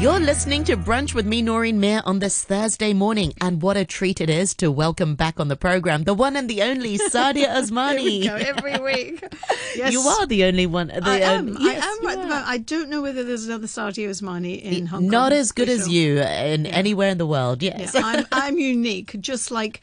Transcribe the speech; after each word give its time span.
You're 0.00 0.18
listening 0.18 0.64
to 0.64 0.78
Brunch 0.78 1.12
with 1.12 1.26
me, 1.26 1.42
Noreen 1.42 1.78
Mayer, 1.78 2.00
on 2.06 2.20
this 2.20 2.42
Thursday 2.42 2.94
morning. 2.94 3.34
And 3.42 3.60
what 3.60 3.76
a 3.76 3.84
treat 3.84 4.22
it 4.22 4.30
is 4.30 4.54
to 4.54 4.72
welcome 4.72 5.14
back 5.14 5.38
on 5.38 5.48
the 5.48 5.56
program 5.56 6.04
the 6.04 6.14
one 6.14 6.36
and 6.36 6.48
the 6.48 6.62
only 6.62 6.96
Saadia 6.96 7.48
Usmani. 7.48 7.98
Here 8.22 8.34
we 8.34 8.42
go, 8.42 8.48
every 8.48 8.78
week. 8.78 9.24
Yes. 9.76 9.92
You 9.92 10.00
are 10.00 10.26
the 10.26 10.44
only 10.44 10.66
one. 10.66 10.88
The, 10.88 11.00
I 11.04 11.18
am. 11.18 11.56
um, 11.56 11.56
I 11.60 11.74
am 11.74 12.08
at 12.08 12.16
the 12.16 12.26
moment. 12.26 12.48
I 12.48 12.58
don't 12.58 12.88
know 12.90 13.02
whether 13.02 13.22
there's 13.22 13.46
another 13.46 13.68
Saadia 13.68 14.08
Usmani 14.08 14.60
in 14.60 14.86
Hong 14.86 15.02
Kong. 15.02 15.10
Not 15.10 15.32
as 15.32 15.52
good 15.52 15.68
as 15.68 15.82
sure. 15.84 15.92
you 15.92 16.18
in 16.20 16.66
anywhere 16.66 17.10
in 17.10 17.18
the 17.18 17.26
world. 17.26 17.62
Yeah, 17.62 17.78
Yes. 17.78 17.94
I'm, 17.94 18.26
I'm 18.32 18.58
unique, 18.58 19.14
just 19.20 19.52
like 19.52 19.80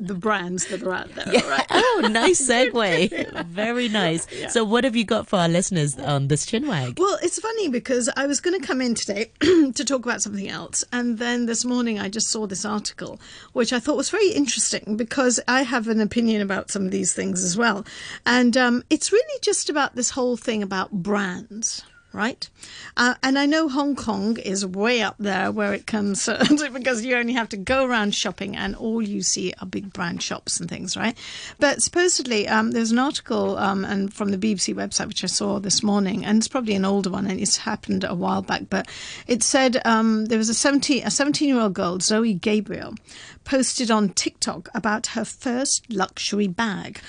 the 0.00 0.14
brands 0.14 0.66
that 0.66 0.82
are 0.82 0.92
out 0.92 1.14
there. 1.14 1.26
Right? 1.26 1.66
oh, 1.70 2.08
nice 2.10 2.40
segue. 2.40 3.44
Very 3.46 3.88
nice. 3.88 4.26
So, 4.48 4.64
what 4.64 4.84
have 4.84 4.96
you 4.96 5.04
got 5.04 5.28
for 5.28 5.38
our 5.38 5.48
listeners 5.48 5.98
on 5.98 6.28
this 6.28 6.46
chinwag? 6.46 6.98
Well, 6.98 7.18
it's 7.22 7.38
funny 7.38 7.68
because 7.68 8.08
I 8.16 8.26
was 8.26 8.40
going 8.40 8.58
to 8.58 8.66
come 8.66 8.80
in 8.80 8.94
today 8.94 9.30
to 9.40 9.84
talk 9.84 10.04
about 10.04 10.22
something 10.22 10.48
else, 10.48 10.84
and 10.92 11.18
then 11.18 11.46
this 11.46 11.64
morning 11.64 11.98
I 11.98 12.08
just 12.08 12.28
saw 12.28 12.46
this 12.46 12.64
article, 12.64 13.20
which 13.52 13.72
I 13.72 13.78
thought 13.78 13.96
was 13.96 14.10
very 14.10 14.30
interesting 14.30 14.96
because 14.96 15.38
I 15.46 15.62
have 15.62 15.88
an 15.88 16.00
opinion 16.00 16.40
about 16.40 16.70
some 16.70 16.84
of 16.84 16.90
these 16.90 17.12
things 17.12 17.44
as 17.44 17.56
well, 17.56 17.84
and 18.24 18.56
um, 18.56 18.82
it's 18.90 19.12
really 19.12 19.38
just 19.42 19.68
about 19.68 19.94
this 19.94 20.10
whole 20.10 20.36
thing 20.36 20.62
about 20.62 20.90
brands. 20.90 21.82
Right, 22.12 22.48
uh, 22.96 23.14
and 23.22 23.38
I 23.38 23.46
know 23.46 23.68
Hong 23.68 23.94
Kong 23.94 24.36
is 24.36 24.66
way 24.66 25.00
up 25.00 25.14
there 25.20 25.52
where 25.52 25.72
it 25.72 25.86
comes 25.86 26.28
because 26.72 27.04
you 27.04 27.16
only 27.16 27.34
have 27.34 27.48
to 27.50 27.56
go 27.56 27.84
around 27.84 28.16
shopping 28.16 28.56
and 28.56 28.74
all 28.74 29.00
you 29.00 29.22
see 29.22 29.54
are 29.60 29.66
big 29.66 29.92
brand 29.92 30.20
shops 30.20 30.58
and 30.58 30.68
things, 30.68 30.96
right? 30.96 31.16
But 31.60 31.82
supposedly, 31.82 32.48
um, 32.48 32.72
there's 32.72 32.90
an 32.90 32.98
article 32.98 33.56
um, 33.58 33.84
and 33.84 34.12
from 34.12 34.32
the 34.32 34.38
BBC 34.38 34.74
website 34.74 35.06
which 35.06 35.22
I 35.22 35.28
saw 35.28 35.60
this 35.60 35.84
morning, 35.84 36.24
and 36.24 36.38
it's 36.38 36.48
probably 36.48 36.74
an 36.74 36.84
older 36.84 37.10
one, 37.10 37.26
and 37.26 37.40
it's 37.40 37.58
happened 37.58 38.02
a 38.02 38.14
while 38.14 38.42
back. 38.42 38.62
But 38.68 38.88
it 39.28 39.44
said 39.44 39.80
um, 39.84 40.26
there 40.26 40.38
was 40.38 40.48
a 40.48 40.54
17 40.54 41.06
a 41.06 41.10
17 41.10 41.48
year 41.48 41.60
old 41.60 41.74
girl, 41.74 42.00
Zoe 42.00 42.34
Gabriel, 42.34 42.94
posted 43.44 43.90
on 43.90 44.10
TikTok 44.10 44.68
about 44.74 45.08
her 45.08 45.24
first 45.24 45.92
luxury 45.92 46.48
bag. 46.48 47.00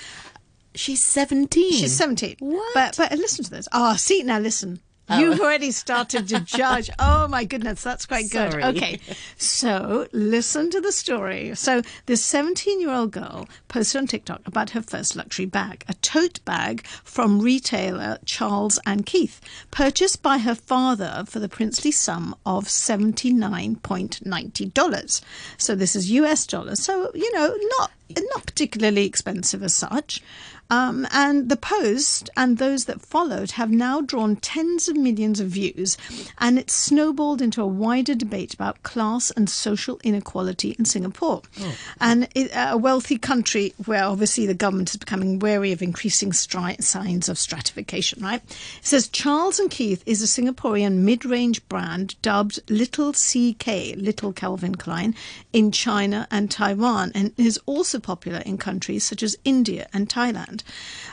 She's 0.74 1.04
17. 1.06 1.72
She's 1.72 1.96
17. 1.96 2.36
What? 2.38 2.74
But 2.74 2.96
but 2.96 3.18
listen 3.18 3.44
to 3.44 3.50
this. 3.50 3.68
Oh, 3.72 3.96
see 3.96 4.22
now 4.22 4.38
listen. 4.38 4.80
You've 5.18 5.40
oh. 5.40 5.44
already 5.44 5.70
started 5.70 6.28
to 6.28 6.40
judge. 6.40 6.90
Oh 6.98 7.28
my 7.28 7.44
goodness, 7.44 7.82
that's 7.82 8.06
quite 8.06 8.30
good. 8.30 8.52
Sorry. 8.52 8.64
Okay, 8.64 8.98
so 9.36 10.08
listen 10.12 10.70
to 10.70 10.80
the 10.80 10.92
story. 10.92 11.54
So 11.54 11.82
this 12.06 12.26
17-year-old 12.32 13.10
girl 13.10 13.46
posted 13.68 14.00
on 14.00 14.06
TikTok 14.06 14.40
about 14.46 14.70
her 14.70 14.80
first 14.82 15.14
luxury 15.16 15.46
bag, 15.46 15.84
a 15.88 15.94
tote 15.94 16.44
bag 16.44 16.86
from 16.86 17.40
retailer 17.40 18.18
Charles 18.24 18.78
and 18.86 19.04
Keith, 19.04 19.40
purchased 19.70 20.22
by 20.22 20.38
her 20.38 20.54
father 20.54 21.24
for 21.26 21.40
the 21.40 21.48
princely 21.48 21.90
sum 21.90 22.36
of 22.46 22.66
$79.90. 22.66 25.22
So 25.58 25.74
this 25.74 25.96
is 25.96 26.10
US 26.10 26.46
dollars. 26.46 26.84
So, 26.84 27.10
you 27.14 27.32
know, 27.32 27.54
not 27.78 27.90
not 28.34 28.46
particularly 28.46 29.06
expensive 29.06 29.62
as 29.62 29.74
such. 29.74 30.20
Um, 30.72 31.06
and 31.12 31.50
the 31.50 31.56
post 31.56 32.30
and 32.34 32.56
those 32.56 32.86
that 32.86 33.02
followed 33.02 33.50
have 33.52 33.70
now 33.70 34.00
drawn 34.00 34.36
tens 34.36 34.88
of 34.88 34.96
millions 34.96 35.38
of 35.38 35.48
views, 35.48 35.98
and 36.38 36.58
it's 36.58 36.72
snowballed 36.72 37.42
into 37.42 37.60
a 37.60 37.66
wider 37.66 38.14
debate 38.14 38.54
about 38.54 38.82
class 38.82 39.30
and 39.32 39.50
social 39.50 40.00
inequality 40.02 40.74
in 40.78 40.86
Singapore. 40.86 41.42
And 42.00 42.26
it, 42.34 42.50
a 42.54 42.78
wealthy 42.78 43.18
country 43.18 43.74
where 43.84 44.04
obviously 44.04 44.46
the 44.46 44.54
government 44.54 44.88
is 44.88 44.96
becoming 44.96 45.38
wary 45.40 45.72
of 45.72 45.82
increasing 45.82 46.30
stri- 46.30 46.82
signs 46.82 47.28
of 47.28 47.38
stratification, 47.38 48.22
right? 48.22 48.40
It 48.42 48.56
says 48.80 49.08
Charles 49.08 49.58
and 49.58 49.70
Keith 49.70 50.02
is 50.06 50.22
a 50.22 50.26
Singaporean 50.26 51.00
mid 51.00 51.26
range 51.26 51.68
brand 51.68 52.14
dubbed 52.22 52.60
Little 52.70 53.12
CK, 53.12 53.94
Little 53.96 54.32
Calvin 54.32 54.76
Klein, 54.76 55.14
in 55.52 55.70
China 55.70 56.26
and 56.30 56.50
Taiwan, 56.50 57.12
and 57.14 57.32
is 57.36 57.60
also 57.66 57.98
popular 57.98 58.38
in 58.46 58.56
countries 58.56 59.04
such 59.04 59.22
as 59.22 59.36
India 59.44 59.86
and 59.92 60.08
Thailand. 60.08 60.61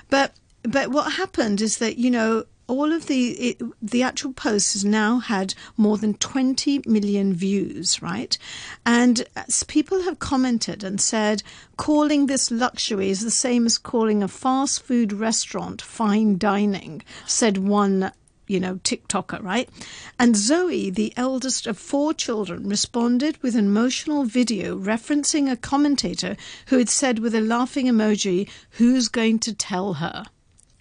But 0.09 0.33
but 0.63 0.91
what 0.91 1.13
happened 1.13 1.61
is 1.61 1.77
that 1.77 1.97
you 1.97 2.11
know 2.11 2.45
all 2.67 2.93
of 2.93 3.07
the 3.07 3.29
it, 3.31 3.61
the 3.81 4.03
actual 4.03 4.31
post 4.31 4.73
has 4.73 4.85
now 4.85 5.17
had 5.19 5.55
more 5.75 5.97
than 5.97 6.13
20 6.13 6.83
million 6.85 7.33
views 7.33 8.01
right? 8.01 8.37
And 8.85 9.25
people 9.67 10.03
have 10.03 10.19
commented 10.19 10.83
and 10.83 11.01
said 11.01 11.41
calling 11.77 12.27
this 12.27 12.51
luxury 12.51 13.09
is 13.09 13.21
the 13.21 13.31
same 13.31 13.65
as 13.65 13.77
calling 13.77 14.21
a 14.21 14.27
fast 14.27 14.83
food 14.83 15.11
restaurant 15.11 15.81
fine 15.81 16.37
dining 16.37 17.01
said 17.25 17.57
one 17.57 18.11
you 18.49 18.59
know, 18.59 18.75
TikToker, 18.83 19.41
right? 19.43 19.69
And 20.17 20.35
Zoe, 20.35 20.89
the 20.89 21.13
eldest 21.15 21.67
of 21.67 21.77
four 21.77 22.13
children, 22.13 22.67
responded 22.67 23.41
with 23.43 23.55
an 23.55 23.65
emotional 23.65 24.25
video 24.25 24.77
referencing 24.77 25.49
a 25.49 25.55
commentator 25.55 26.35
who 26.67 26.79
had 26.79 26.89
said 26.89 27.19
with 27.19 27.35
a 27.35 27.41
laughing 27.41 27.85
emoji, 27.85 28.49
Who's 28.71 29.07
going 29.07 29.39
to 29.39 29.53
tell 29.53 29.93
her? 29.95 30.25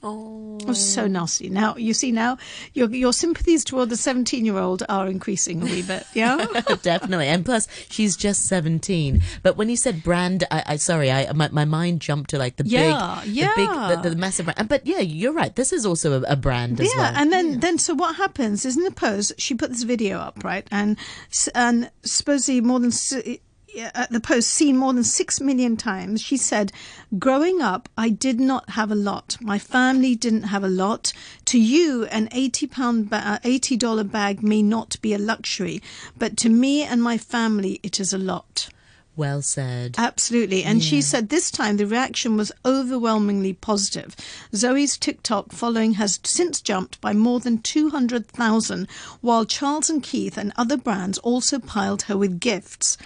Oh. 0.02 0.58
It 0.60 0.66
was 0.66 0.94
so 0.94 1.08
nasty. 1.08 1.48
Now, 1.48 1.76
you 1.76 1.92
see, 1.92 2.12
now 2.12 2.38
your, 2.72 2.88
your 2.90 3.12
sympathies 3.12 3.64
toward 3.64 3.90
the 3.90 3.96
17 3.96 4.44
year 4.44 4.56
old 4.56 4.84
are 4.88 5.08
increasing 5.08 5.62
a 5.62 5.64
wee 5.64 5.82
bit, 5.82 6.06
yeah? 6.14 6.36
Definitely, 6.82 7.26
and 7.26 7.44
plus 7.44 7.66
she's 7.90 8.16
just 8.16 8.46
seventeen. 8.46 9.22
But 9.42 9.56
when 9.56 9.68
you 9.68 9.76
said 9.76 10.02
brand, 10.02 10.44
I, 10.50 10.62
I 10.66 10.76
sorry, 10.76 11.10
I 11.10 11.32
my, 11.32 11.48
my 11.50 11.64
mind 11.64 12.00
jumped 12.00 12.30
to 12.30 12.38
like 12.38 12.56
the 12.56 12.64
Yeah, 12.66 13.22
big, 13.24 13.34
the 13.34 13.52
big, 13.56 13.68
yeah. 13.68 14.00
the, 14.02 14.10
the 14.10 14.16
massive 14.16 14.46
brand. 14.46 14.68
But 14.68 14.86
yeah, 14.86 15.00
you're 15.00 15.32
right. 15.32 15.54
This 15.54 15.72
is 15.72 15.84
also 15.84 16.20
a, 16.22 16.32
a 16.32 16.36
brand 16.36 16.80
as 16.80 16.92
yeah, 16.94 17.02
well. 17.02 17.12
and 17.16 17.32
then 17.32 17.60
then 17.60 17.78
so 17.78 17.94
what 17.94 18.16
happens 18.16 18.64
is 18.64 18.76
in 18.76 18.84
the 18.84 18.90
post 18.90 19.32
she 19.38 19.54
put 19.54 19.70
this 19.70 19.82
video 19.82 20.18
up 20.18 20.44
right, 20.44 20.66
and 20.70 20.96
and 21.54 21.90
supposedly 22.02 22.60
more 22.60 22.78
than 22.78 22.90
yeah, 22.90 23.38
at 23.80 24.10
the 24.10 24.20
post 24.20 24.50
seen 24.50 24.76
more 24.76 24.92
than 24.92 25.04
six 25.04 25.40
million 25.40 25.76
times. 25.76 26.20
She 26.20 26.36
said, 26.36 26.72
"Growing 27.18 27.60
up, 27.60 27.88
I 27.96 28.08
did 28.08 28.40
not 28.40 28.70
have 28.70 28.90
a 28.90 28.94
lot. 28.94 29.36
My 29.40 29.58
family 29.58 30.14
didn't 30.14 30.44
have 30.44 30.64
a 30.64 30.68
lot. 30.68 31.12
To 31.46 31.58
you, 31.58 32.04
an 32.06 32.28
eighty 32.32 32.66
pound, 32.66 33.10
ba- 33.10 33.26
uh, 33.26 33.38
eighty 33.44 33.76
dollar 33.76 34.04
bag 34.04 34.42
may 34.42 34.62
not 34.62 35.00
be 35.00 35.14
a 35.14 35.18
luxury, 35.18 35.82
but 36.18 36.36
to 36.38 36.48
me 36.48 36.82
and 36.82 37.02
my 37.02 37.18
family, 37.18 37.80
it 37.82 38.00
is 38.00 38.12
a 38.12 38.18
lot." 38.18 38.68
Well 39.18 39.42
said. 39.42 39.96
Absolutely. 39.98 40.62
And 40.62 40.82
she 40.82 41.02
said 41.02 41.28
this 41.28 41.50
time 41.50 41.76
the 41.76 41.86
reaction 41.86 42.36
was 42.36 42.52
overwhelmingly 42.64 43.52
positive. 43.52 44.14
Zoe's 44.54 44.96
TikTok 44.96 45.50
following 45.50 45.94
has 45.94 46.20
since 46.22 46.60
jumped 46.60 47.00
by 47.00 47.12
more 47.12 47.40
than 47.40 47.58
200,000, 47.58 48.86
while 49.20 49.44
Charles 49.44 49.90
and 49.90 50.04
Keith 50.04 50.38
and 50.38 50.52
other 50.56 50.76
brands 50.76 51.18
also 51.18 51.58
piled 51.58 52.02
her 52.02 52.16
with 52.16 52.38
gifts. 52.38 52.96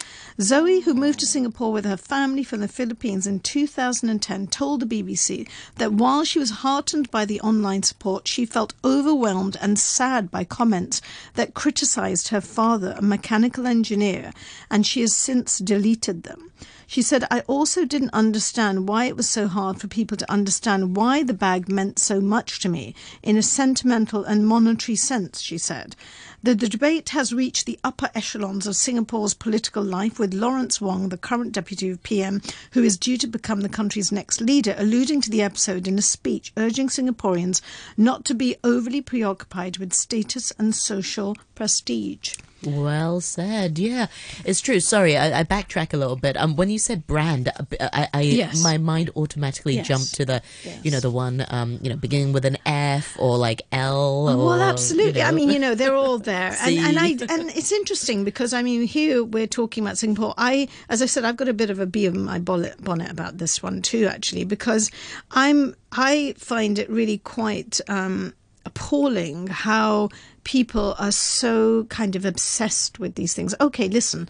Zoe, 0.40 0.80
who 0.80 0.92
moved 0.92 1.20
to 1.20 1.26
Singapore 1.26 1.72
with 1.72 1.86
her 1.86 1.96
family 1.96 2.44
from 2.44 2.60
the 2.60 2.68
Philippines 2.68 3.26
in 3.26 3.40
2010, 3.40 4.48
told 4.48 4.80
the 4.80 4.86
BBC 4.86 5.48
that 5.76 5.94
while 5.94 6.24
she 6.24 6.38
was 6.38 6.50
heartened 6.50 7.10
by 7.10 7.24
the 7.24 7.40
online 7.40 7.82
support, 7.82 8.28
she 8.28 8.44
felt 8.44 8.74
overwhelmed 8.84 9.56
and 9.62 9.78
sad 9.78 10.30
by 10.30 10.44
comments 10.44 11.00
that 11.34 11.54
criticized 11.54 12.28
her 12.28 12.40
father, 12.40 12.94
a 12.98 13.02
mechanical 13.02 13.66
engineer, 13.66 14.32
and 14.70 14.86
she 14.86 15.00
has 15.00 15.14
since 15.16 15.58
deleted 15.58 16.01
them. 16.10 16.50
She 16.86 17.00
said, 17.00 17.24
I 17.30 17.40
also 17.46 17.84
didn't 17.84 18.12
understand 18.12 18.88
why 18.88 19.04
it 19.04 19.16
was 19.16 19.28
so 19.28 19.46
hard 19.46 19.80
for 19.80 19.86
people 19.86 20.16
to 20.16 20.30
understand 20.30 20.96
why 20.96 21.22
the 21.22 21.32
bag 21.32 21.68
meant 21.68 21.98
so 21.98 22.20
much 22.20 22.60
to 22.60 22.68
me 22.68 22.94
in 23.22 23.36
a 23.36 23.42
sentimental 23.42 24.24
and 24.24 24.46
monetary 24.46 24.96
sense, 24.96 25.40
she 25.40 25.58
said. 25.58 25.96
The, 26.42 26.54
the 26.54 26.68
debate 26.68 27.10
has 27.10 27.32
reached 27.32 27.66
the 27.66 27.78
upper 27.84 28.10
echelons 28.16 28.66
of 28.66 28.74
Singapore's 28.74 29.32
political 29.32 29.82
life, 29.82 30.18
with 30.18 30.34
Lawrence 30.34 30.80
Wong, 30.80 31.08
the 31.08 31.16
current 31.16 31.52
deputy 31.52 31.96
PM, 31.96 32.42
who 32.72 32.82
is 32.82 32.98
due 32.98 33.16
to 33.18 33.28
become 33.28 33.60
the 33.60 33.68
country's 33.68 34.10
next 34.10 34.40
leader, 34.40 34.74
alluding 34.76 35.20
to 35.20 35.30
the 35.30 35.40
episode 35.40 35.86
in 35.86 35.98
a 35.98 36.02
speech 36.02 36.52
urging 36.56 36.88
Singaporeans 36.88 37.60
not 37.96 38.24
to 38.24 38.34
be 38.34 38.56
overly 38.64 39.00
preoccupied 39.00 39.78
with 39.78 39.92
status 39.92 40.52
and 40.58 40.74
social 40.74 41.36
prestige. 41.54 42.34
Well 42.64 43.20
said. 43.20 43.78
Yeah, 43.78 44.06
it's 44.44 44.60
true. 44.60 44.80
Sorry, 44.80 45.16
I, 45.16 45.40
I 45.40 45.44
backtrack 45.44 45.92
a 45.92 45.96
little 45.96 46.16
bit. 46.16 46.36
Um, 46.36 46.56
when 46.56 46.70
you 46.70 46.78
said 46.78 47.06
brand, 47.06 47.48
uh, 47.48 47.64
I, 47.80 48.08
I 48.14 48.20
Yes. 48.22 48.62
my 48.62 48.78
mind 48.78 49.10
automatically 49.16 49.74
Yes. 49.76 49.86
jumped 49.86 50.14
to 50.14 50.24
the, 50.24 50.42
you 50.82 50.90
know, 50.90 51.00
the 51.00 51.10
one, 51.10 51.44
um, 51.48 51.78
you 51.82 51.90
know, 51.90 51.96
beginning 51.96 52.32
with 52.32 52.44
an 52.44 52.58
F 52.66 53.16
or 53.18 53.36
like 53.38 53.62
L. 53.72 54.28
Or, 54.28 54.36
Well, 54.36 54.62
absolutely. 54.62 55.20
you 55.20 55.26
I 55.26 55.32
mean, 55.32 55.50
you 55.50 55.58
know, 55.58 55.74
they're 55.74 55.94
all 55.94 56.18
there, 56.18 56.56
and 56.62 56.78
and 56.78 56.98
I 56.98 57.08
and 57.28 57.50
it's 57.56 57.72
interesting 57.72 58.24
because 58.24 58.52
I 58.52 58.62
mean, 58.62 58.82
here 58.86 59.24
we're 59.24 59.46
talking 59.46 59.84
about 59.84 59.98
Singapore. 59.98 60.34
I, 60.38 60.68
as 60.88 61.02
I 61.02 61.06
said, 61.06 61.24
I've 61.24 61.36
got 61.36 61.48
a 61.48 61.54
bit 61.54 61.70
of 61.70 61.78
a 61.80 61.86
bee 61.86 62.06
of 62.06 62.14
my 62.14 62.38
bonnet, 62.38 62.82
bonnet 62.82 63.10
about 63.10 63.38
this 63.38 63.62
one 63.62 63.82
too, 63.82 64.06
actually, 64.06 64.44
because 64.44 64.90
I'm 65.32 65.74
I 65.90 66.34
find 66.38 66.78
it 66.78 66.88
really 66.88 67.18
quite. 67.18 67.80
Um, 67.88 68.34
appalling 68.64 69.48
how 69.48 70.08
people 70.44 70.94
are 70.98 71.12
so 71.12 71.84
kind 71.84 72.16
of 72.16 72.24
obsessed 72.24 72.98
with 72.98 73.14
these 73.14 73.34
things. 73.34 73.54
Okay, 73.60 73.88
listen, 73.88 74.28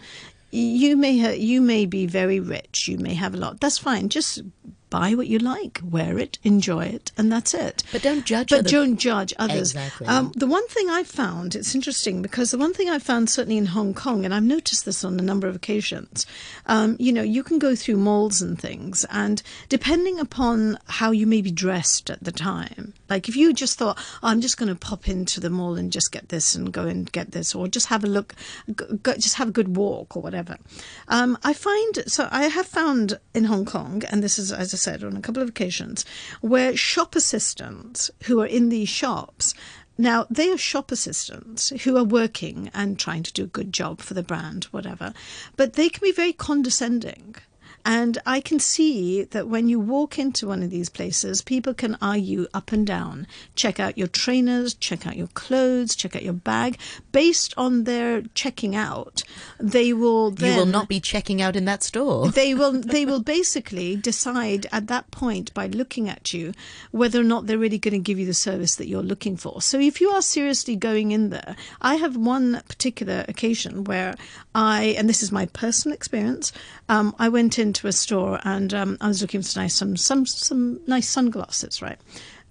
you 0.51 0.95
may 0.95 1.19
ha- 1.19 1.35
you 1.35 1.61
may 1.61 1.85
be 1.85 2.05
very 2.05 2.39
rich, 2.39 2.87
you 2.87 2.97
may 2.97 3.13
have 3.13 3.33
a 3.33 3.37
lot. 3.37 3.59
That's 3.59 3.77
fine. 3.77 4.09
Just 4.09 4.41
buy 4.93 5.15
what 5.15 5.25
you 5.25 5.39
like, 5.39 5.81
wear 5.83 6.19
it, 6.19 6.37
enjoy 6.43 6.85
it, 6.85 7.11
and 7.17 7.31
that's 7.31 7.55
it. 7.55 7.83
But 7.91 8.03
don't 8.03 8.23
judge 8.23 8.49
But 8.49 8.67
don't 8.67 8.97
judge 8.97 9.33
others. 9.39 9.71
Exactly. 9.71 10.05
Um, 10.05 10.31
the 10.35 10.45
one 10.45 10.67
thing 10.67 10.87
I 10.87 11.01
found, 11.01 11.55
it's 11.55 11.73
interesting 11.73 12.21
because 12.21 12.51
the 12.51 12.59
one 12.59 12.75
thing 12.75 12.91
I 12.91 12.99
found 12.99 13.27
certainly 13.27 13.57
in 13.57 13.65
Hong 13.65 13.95
Kong, 13.95 14.23
and 14.23 14.35
I've 14.35 14.43
noticed 14.43 14.85
this 14.85 15.03
on 15.03 15.19
a 15.19 15.23
number 15.23 15.47
of 15.47 15.55
occasions, 15.55 16.27
um, 16.67 16.95
you 16.99 17.11
know, 17.11 17.23
you 17.23 17.41
can 17.41 17.57
go 17.57 17.75
through 17.75 17.97
malls 17.97 18.39
and 18.39 18.59
things, 18.59 19.03
and 19.09 19.41
depending 19.67 20.19
upon 20.19 20.77
how 20.85 21.09
you 21.09 21.25
may 21.25 21.41
be 21.41 21.49
dressed 21.49 22.11
at 22.11 22.23
the 22.23 22.31
time, 22.31 22.93
like 23.09 23.27
if 23.27 23.35
you 23.35 23.51
just 23.51 23.79
thought, 23.79 23.97
oh, 24.21 24.27
I'm 24.27 24.41
just 24.41 24.57
going 24.57 24.69
to 24.69 24.75
pop 24.75 25.09
into 25.09 25.39
the 25.39 25.49
mall 25.49 25.75
and 25.75 25.91
just 25.91 26.11
get 26.11 26.29
this 26.29 26.53
and 26.53 26.71
go 26.71 26.85
and 26.85 27.11
get 27.11 27.31
this, 27.31 27.55
or 27.55 27.67
just 27.67 27.87
have 27.87 28.03
a 28.03 28.07
look, 28.07 28.35
go, 28.75 28.85
go, 29.01 29.13
just 29.15 29.37
have 29.37 29.49
a 29.49 29.51
good 29.51 29.75
walk 29.75 30.15
or 30.15 30.21
whatever. 30.21 30.59
Um, 31.07 31.35
I 31.43 31.53
find, 31.53 32.03
so 32.05 32.27
I 32.29 32.43
have 32.43 32.67
found 32.67 33.17
in 33.33 33.45
Hong 33.45 33.65
Kong, 33.65 34.03
and 34.11 34.21
this 34.21 34.37
is, 34.37 34.51
as 34.51 34.71
I 34.71 34.77
said, 34.83 35.03
on 35.03 35.17
a 35.17 35.21
couple 35.21 35.41
of 35.41 35.49
occasions, 35.49 36.05
where 36.41 36.75
shop 36.75 37.15
assistants 37.15 38.11
who 38.23 38.41
are 38.41 38.45
in 38.45 38.69
these 38.69 38.89
shops 38.89 39.53
now, 39.97 40.25
they 40.29 40.49
are 40.49 40.57
shop 40.57 40.91
assistants 40.91 41.69
who 41.83 41.97
are 41.97 42.03
working 42.03 42.71
and 42.73 42.97
trying 42.97 43.21
to 43.23 43.33
do 43.33 43.43
a 43.43 43.47
good 43.47 43.71
job 43.71 44.01
for 44.01 44.15
the 44.15 44.23
brand, 44.23 44.65
whatever, 44.65 45.13
but 45.55 45.73
they 45.73 45.87
can 45.89 46.01
be 46.01 46.11
very 46.11 46.33
condescending. 46.33 47.35
And 47.85 48.17
I 48.25 48.39
can 48.39 48.59
see 48.59 49.23
that 49.25 49.49
when 49.49 49.67
you 49.67 49.79
walk 49.79 50.17
into 50.17 50.47
one 50.47 50.63
of 50.63 50.69
these 50.69 50.89
places, 50.89 51.41
people 51.41 51.73
can 51.73 51.97
eye 52.01 52.15
you 52.15 52.47
up 52.53 52.71
and 52.71 52.87
down, 52.87 53.27
check 53.55 53.79
out 53.79 53.97
your 53.97 54.07
trainers, 54.07 54.73
check 54.73 55.05
out 55.05 55.17
your 55.17 55.27
clothes, 55.27 55.95
check 55.95 56.15
out 56.15 56.23
your 56.23 56.33
bag. 56.33 56.77
Based 57.11 57.53
on 57.57 57.83
their 57.83 58.21
checking 58.33 58.75
out, 58.75 59.23
they 59.59 59.91
will 59.91 60.31
then. 60.31 60.51
you 60.53 60.59
will 60.59 60.65
not 60.65 60.87
be 60.87 61.01
checking 61.01 61.41
out 61.41 61.55
in 61.55 61.65
that 61.65 61.83
store. 61.83 62.27
they 62.31 62.53
will 62.53 62.71
they 62.71 63.05
will 63.05 63.21
basically 63.21 63.97
decide 63.97 64.65
at 64.71 64.87
that 64.87 65.11
point 65.11 65.53
by 65.53 65.67
looking 65.67 66.07
at 66.07 66.33
you 66.33 66.53
whether 66.91 67.19
or 67.19 67.25
not 67.25 67.47
they're 67.47 67.57
really 67.57 67.77
going 67.77 67.93
to 67.93 67.99
give 67.99 68.17
you 68.17 68.25
the 68.25 68.33
service 68.33 68.75
that 68.77 68.87
you're 68.87 69.03
looking 69.03 69.35
for. 69.35 69.61
So 69.61 69.77
if 69.79 69.99
you 69.99 70.09
are 70.09 70.21
seriously 70.21 70.75
going 70.77 71.11
in 71.11 71.31
there, 71.31 71.55
I 71.81 71.95
have 71.95 72.15
one 72.15 72.61
particular 72.69 73.25
occasion 73.27 73.83
where 73.83 74.15
I 74.55 74.95
and 74.97 75.09
this 75.09 75.21
is 75.21 75.31
my 75.31 75.47
personal 75.47 75.95
experience. 75.95 76.53
Um, 76.87 77.15
I 77.19 77.27
went 77.27 77.59
into 77.73 77.87
a 77.87 77.91
store 77.91 78.39
and 78.43 78.73
um, 78.73 78.97
I 79.01 79.07
was 79.07 79.21
looking 79.21 79.41
for 79.41 79.59
nice 79.59 79.75
some 79.75 79.97
some 79.97 80.25
some 80.25 80.79
nice 80.87 81.09
sunglasses, 81.09 81.81
right? 81.81 81.99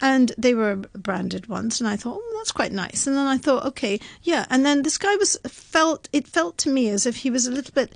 And 0.00 0.32
they 0.36 0.52
were 0.52 0.76
branded 0.76 1.46
ones, 1.46 1.80
and 1.80 1.88
I 1.88 1.94
thought, 1.94 2.18
oh, 2.20 2.34
that's 2.38 2.50
quite 2.50 2.72
nice. 2.72 3.06
And 3.06 3.16
then 3.16 3.28
I 3.28 3.38
thought, 3.38 3.64
okay, 3.66 4.00
yeah. 4.24 4.46
And 4.50 4.66
then 4.66 4.82
this 4.82 4.98
guy 4.98 5.14
was 5.14 5.38
felt. 5.46 6.08
It 6.12 6.26
felt 6.26 6.58
to 6.58 6.70
me 6.70 6.88
as 6.88 7.06
if 7.06 7.14
he 7.14 7.30
was 7.30 7.46
a 7.46 7.52
little 7.52 7.72
bit 7.72 7.94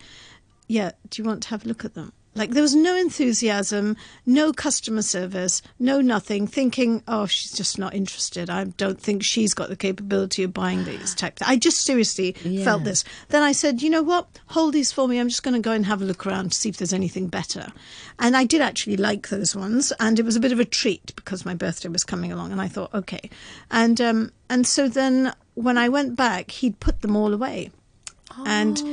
yeah, 0.69 0.93
do 1.09 1.23
you 1.23 1.27
want 1.27 1.43
to 1.45 1.49
have 1.51 1.65
a 1.65 1.69
look 1.69 1.85
at 1.85 1.95
them? 1.95 2.13
Like 2.37 2.51
there 2.51 2.63
was 2.63 2.75
no 2.75 2.95
enthusiasm, 2.97 3.97
no 4.27 4.53
customer 4.53 5.03
service, 5.03 5.63
no 5.79 6.01
nothing. 6.01 6.47
Thinking, 6.47 7.03
oh, 7.09 7.27
she's 7.27 7.53
just 7.53 7.79
not 7.79 7.95
interested. 7.95 8.51
I 8.51 8.65
don't 8.65 9.01
think 9.01 9.23
she's 9.23 9.55
got 9.55 9.71
the 9.71 9.77
capability 9.77 10.43
of 10.43 10.53
buying 10.53 10.85
these 10.85 11.15
type. 11.15 11.39
I 11.41 11.57
just 11.57 11.83
seriously 11.83 12.33
felt 12.63 12.85
this. 12.85 13.05
Then 13.29 13.43
I 13.43 13.53
said, 13.53 13.83
you 13.83 13.91
know 13.91 14.03
what? 14.03 14.29
Hold 14.49 14.75
these 14.75 14.93
for 14.93 15.09
me. 15.09 15.19
I'm 15.19 15.29
just 15.29 15.43
going 15.43 15.55
to 15.55 15.61
go 15.61 15.73
and 15.73 15.87
have 15.87 16.03
a 16.03 16.05
look 16.05 16.27
around 16.27 16.53
to 16.53 16.59
see 16.59 16.69
if 16.69 16.77
there's 16.77 16.93
anything 16.93 17.29
better. 17.29 17.73
And 18.19 18.37
I 18.37 18.45
did 18.45 18.61
actually 18.61 18.97
like 18.97 19.29
those 19.29 19.57
ones, 19.57 19.93
and 19.99 20.19
it 20.19 20.25
was 20.25 20.37
a 20.37 20.41
bit 20.41 20.53
of 20.53 20.61
a 20.61 20.65
treat 20.65 21.15
because 21.17 21.47
my 21.47 21.55
birthday 21.55 21.89
was 21.89 22.05
coming 22.05 22.33
along, 22.33 22.53
and 22.53 22.61
I 22.61 22.69
thought, 22.69 22.93
okay. 22.95 23.31
And 23.71 24.01
um, 24.01 24.33
and 24.51 24.67
so 24.67 24.89
then 24.89 25.35
when 25.55 25.79
I 25.79 25.89
went 25.89 26.17
back, 26.17 26.51
he'd 26.51 26.81
put 26.81 27.01
them 27.01 27.17
all 27.17 27.33
away 27.33 27.71
Oh, 28.37 28.45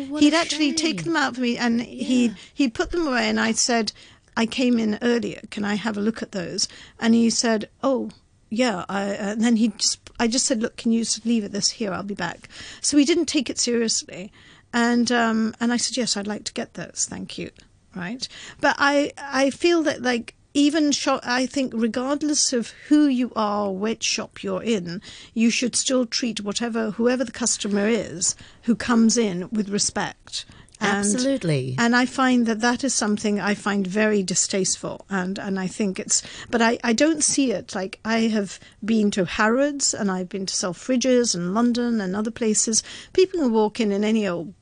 what 0.09 0.21
he'd 0.21 0.33
actually 0.33 0.69
shame. 0.69 0.75
taken 0.75 1.05
them 1.05 1.15
out 1.15 1.35
for 1.35 1.41
me 1.41 1.57
and 1.57 1.81
he 1.81 2.33
he 2.53 2.67
put 2.69 2.91
them 2.91 3.07
away 3.07 3.29
and 3.29 3.39
I 3.39 3.51
said 3.51 3.91
I 4.35 4.45
came 4.45 4.79
in 4.79 4.97
earlier. 5.01 5.41
Can 5.51 5.65
I 5.65 5.75
have 5.75 5.97
a 5.97 6.01
look 6.01 6.21
at 6.21 6.31
those? 6.31 6.67
And 6.99 7.13
he 7.13 7.29
said 7.29 7.69
oh 7.81 8.09
yeah 8.49 8.85
I, 8.87 9.03
and 9.03 9.41
then 9.41 9.55
he 9.55 9.69
just 9.69 10.09
I 10.19 10.27
just 10.27 10.45
said 10.45 10.61
look 10.61 10.77
can 10.77 10.91
you 10.91 11.01
just 11.01 11.25
leave 11.25 11.43
it 11.43 11.51
this 11.51 11.69
here? 11.69 11.91
I'll 11.91 12.03
be 12.03 12.13
back. 12.13 12.49
So 12.81 12.97
he 12.97 13.05
didn't 13.05 13.25
take 13.25 13.49
it 13.49 13.59
seriously. 13.59 14.31
And 14.71 15.11
um 15.11 15.55
and 15.59 15.73
I 15.73 15.77
said 15.77 15.97
yes 15.97 16.15
I'd 16.15 16.27
like 16.27 16.43
to 16.45 16.53
get 16.53 16.75
those 16.75 17.07
thank 17.09 17.37
you. 17.37 17.51
Right? 17.95 18.27
But 18.61 18.75
I 18.79 19.11
I 19.17 19.49
feel 19.49 19.83
that 19.83 20.01
like 20.01 20.35
even 20.53 20.91
shop, 20.91 21.21
I 21.23 21.45
think, 21.45 21.73
regardless 21.75 22.53
of 22.53 22.69
who 22.87 23.07
you 23.07 23.31
are, 23.35 23.71
which 23.71 24.03
shop 24.03 24.43
you're 24.43 24.63
in, 24.63 25.01
you 25.33 25.49
should 25.49 25.75
still 25.75 26.05
treat 26.05 26.41
whatever 26.41 26.91
whoever 26.91 27.23
the 27.23 27.31
customer 27.31 27.87
is 27.87 28.35
who 28.63 28.75
comes 28.75 29.17
in 29.17 29.49
with 29.51 29.69
respect. 29.69 30.45
And, 30.79 30.97
Absolutely. 30.97 31.75
And 31.79 31.95
I 31.95 32.05
find 32.05 32.45
that 32.45 32.59
that 32.59 32.83
is 32.83 32.93
something 32.93 33.39
I 33.39 33.53
find 33.53 33.87
very 33.87 34.21
distasteful, 34.21 35.05
and 35.09 35.39
and 35.39 35.59
I 35.59 35.67
think 35.67 35.99
it's. 35.99 36.21
But 36.51 36.61
I 36.61 36.77
I 36.83 36.93
don't 36.93 37.23
see 37.23 37.51
it 37.51 37.73
like 37.73 37.99
I 38.03 38.21
have 38.21 38.59
been 38.83 39.09
to 39.11 39.25
Harrods 39.25 39.93
and 39.93 40.11
I've 40.11 40.29
been 40.29 40.45
to 40.45 40.53
Selfridges 40.53 41.33
and 41.35 41.53
London 41.53 42.01
and 42.01 42.15
other 42.15 42.31
places. 42.31 42.83
People 43.13 43.39
can 43.39 43.53
walk 43.53 43.79
in 43.79 43.91
in 43.91 44.03
any 44.03 44.27
old 44.27 44.53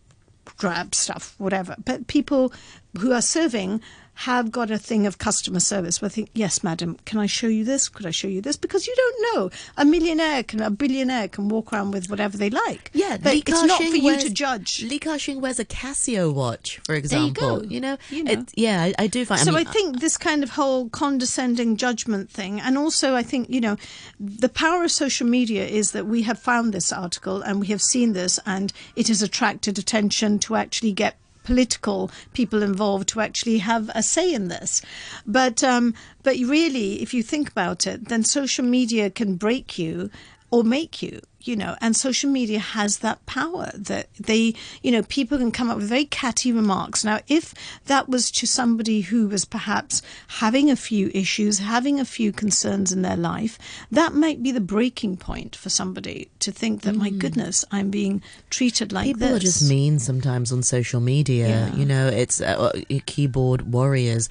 grab 0.57 0.93
stuff, 0.93 1.33
whatever. 1.37 1.75
But 1.83 2.07
people 2.07 2.53
who 2.99 3.11
are 3.13 3.21
serving 3.21 3.81
have 4.21 4.51
got 4.51 4.69
a 4.69 4.77
thing 4.77 5.07
of 5.07 5.17
customer 5.17 5.59
service 5.59 5.99
where 5.99 6.09
they 6.09 6.13
think, 6.15 6.29
yes, 6.35 6.63
madam, 6.63 6.95
can 7.05 7.19
I 7.19 7.25
show 7.25 7.47
you 7.47 7.63
this? 7.65 7.89
Could 7.89 8.05
I 8.05 8.11
show 8.11 8.27
you 8.27 8.39
this? 8.39 8.55
Because 8.55 8.85
you 8.85 8.93
don't 8.95 9.35
know. 9.35 9.49
A 9.77 9.85
millionaire 9.85 10.43
can, 10.43 10.61
a 10.61 10.69
billionaire 10.69 11.27
can 11.27 11.49
walk 11.49 11.73
around 11.73 11.91
with 11.91 12.07
whatever 12.09 12.37
they 12.37 12.51
like. 12.51 12.91
Yeah, 12.93 13.17
but 13.17 13.33
Li 13.33 13.39
it's 13.39 13.63
not 13.63 13.81
for 13.81 13.95
you 13.95 14.03
wears- 14.03 14.23
to 14.23 14.29
judge. 14.29 14.83
Li 14.83 14.99
Ka-shing 14.99 15.41
wears 15.41 15.59
a 15.59 15.65
Casio 15.65 16.31
watch, 16.31 16.79
for 16.85 16.93
example. 16.93 17.57
There 17.57 17.63
you 17.65 17.79
go. 17.79 17.87
know, 17.87 17.97
You 18.11 18.23
know. 18.23 18.31
It, 18.31 18.51
yeah, 18.55 18.83
I, 18.83 18.93
I 18.99 19.07
do 19.07 19.25
find. 19.25 19.41
So 19.41 19.53
I, 19.53 19.61
I, 19.61 19.63
mean, 19.63 19.73
think 19.73 19.99
this 20.01 20.17
kind 20.17 20.43
of 20.43 20.51
whole 20.51 20.89
condescending 20.89 21.75
judgment 21.77 22.29
thing, 22.29 22.59
and 22.61 22.77
also 22.77 23.15
I 23.15 23.23
think, 23.23 23.49
you 23.49 23.61
know, 23.61 23.77
the 24.19 24.49
power 24.49 24.83
of 24.83 24.91
social 24.91 25.25
media 25.25 25.65
is 25.65 25.93
that 25.93 26.05
we 26.05 26.21
have 26.23 26.37
found 26.37 26.73
this 26.73 26.91
article 26.91 27.41
and 27.41 27.59
we 27.59 27.67
have 27.67 27.81
seen 27.81 28.13
this, 28.13 28.39
and 28.45 28.71
it 28.95 29.07
has 29.07 29.23
attracted 29.23 29.79
attention 29.79 30.37
to 30.39 30.55
actually 30.55 30.91
get 30.91 31.17
political 31.43 32.11
people 32.33 32.63
involved 32.63 33.09
to 33.09 33.21
actually 33.21 33.59
have 33.59 33.89
a 33.95 34.03
say 34.03 34.33
in 34.33 34.47
this. 34.47 34.81
But 35.25 35.63
um, 35.63 35.93
but 36.23 36.37
really, 36.37 37.01
if 37.01 37.13
you 37.13 37.23
think 37.23 37.49
about 37.49 37.87
it, 37.87 38.09
then 38.09 38.23
social 38.23 38.65
media 38.65 39.09
can 39.09 39.35
break 39.35 39.77
you 39.77 40.09
or 40.51 40.63
make 40.63 41.01
you 41.01 41.19
you 41.43 41.55
know 41.55 41.75
and 41.81 41.95
social 41.95 42.29
media 42.29 42.59
has 42.59 42.99
that 42.99 43.25
power 43.25 43.71
that 43.73 44.07
they 44.19 44.53
you 44.83 44.91
know 44.91 45.01
people 45.03 45.39
can 45.39 45.51
come 45.51 45.71
up 45.71 45.77
with 45.77 45.89
very 45.89 46.05
catty 46.05 46.51
remarks 46.51 47.03
now 47.03 47.19
if 47.27 47.51
that 47.85 48.07
was 48.07 48.29
to 48.29 48.45
somebody 48.45 49.01
who 49.01 49.27
was 49.27 49.43
perhaps 49.43 50.03
having 50.27 50.69
a 50.69 50.75
few 50.75 51.09
issues 51.15 51.57
having 51.57 51.99
a 51.99 52.05
few 52.05 52.31
concerns 52.31 52.91
in 52.91 53.01
their 53.01 53.17
life 53.17 53.57
that 53.89 54.13
might 54.13 54.43
be 54.43 54.51
the 54.51 54.61
breaking 54.61 55.17
point 55.17 55.55
for 55.55 55.69
somebody 55.69 56.29
to 56.37 56.51
think 56.51 56.81
that 56.81 56.95
my 56.95 57.09
goodness 57.09 57.65
i'm 57.71 57.89
being 57.89 58.21
treated 58.51 58.91
like 58.93 59.07
Mm. 59.07 59.13
people 59.13 59.27
this 59.29 59.37
are 59.37 59.39
just 59.39 59.69
mean 59.69 59.97
sometimes 59.97 60.51
on 60.51 60.61
social 60.61 61.01
media. 61.01 61.47
Yeah. 61.47 61.75
You 61.75 61.85
know, 61.87 62.07
it's 62.07 62.39
uh, 62.39 62.71
uh, 62.71 62.99
keyboard 63.07 63.73
warriors. 63.73 64.29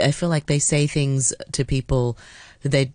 I 0.00 0.12
feel 0.12 0.28
like 0.28 0.46
they 0.46 0.60
say 0.60 0.86
things 0.86 1.32
to 1.52 1.64
people 1.64 2.16
that 2.62 2.70
they. 2.70 2.92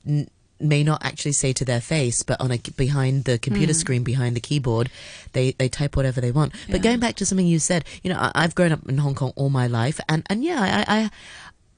May 0.59 0.83
not 0.83 1.03
actually 1.05 1.33
say 1.33 1.53
to 1.53 1.65
their 1.65 1.81
face 1.81 2.23
but 2.23 2.39
on 2.41 2.51
a 2.51 2.57
behind 2.75 3.25
the 3.25 3.37
computer 3.37 3.73
Hmm. 3.73 3.79
screen 3.79 4.03
behind 4.03 4.35
the 4.35 4.39
keyboard 4.39 4.89
they 5.33 5.51
they 5.51 5.69
type 5.69 5.95
whatever 5.95 6.19
they 6.21 6.31
want 6.31 6.53
but 6.69 6.81
going 6.81 6.99
back 6.99 7.15
to 7.17 7.25
something 7.25 7.45
you 7.47 7.59
said 7.59 7.85
you 8.03 8.11
know 8.11 8.17
I, 8.19 8.31
i've 8.35 8.55
grown 8.55 8.71
up 8.71 8.87
in 8.89 8.97
hong 8.97 9.15
kong 9.15 9.33
all 9.35 9.49
my 9.49 9.67
life 9.67 9.99
and 10.09 10.23
and 10.29 10.43
yeah 10.43 10.61
i 10.87 10.95
i 10.97 11.11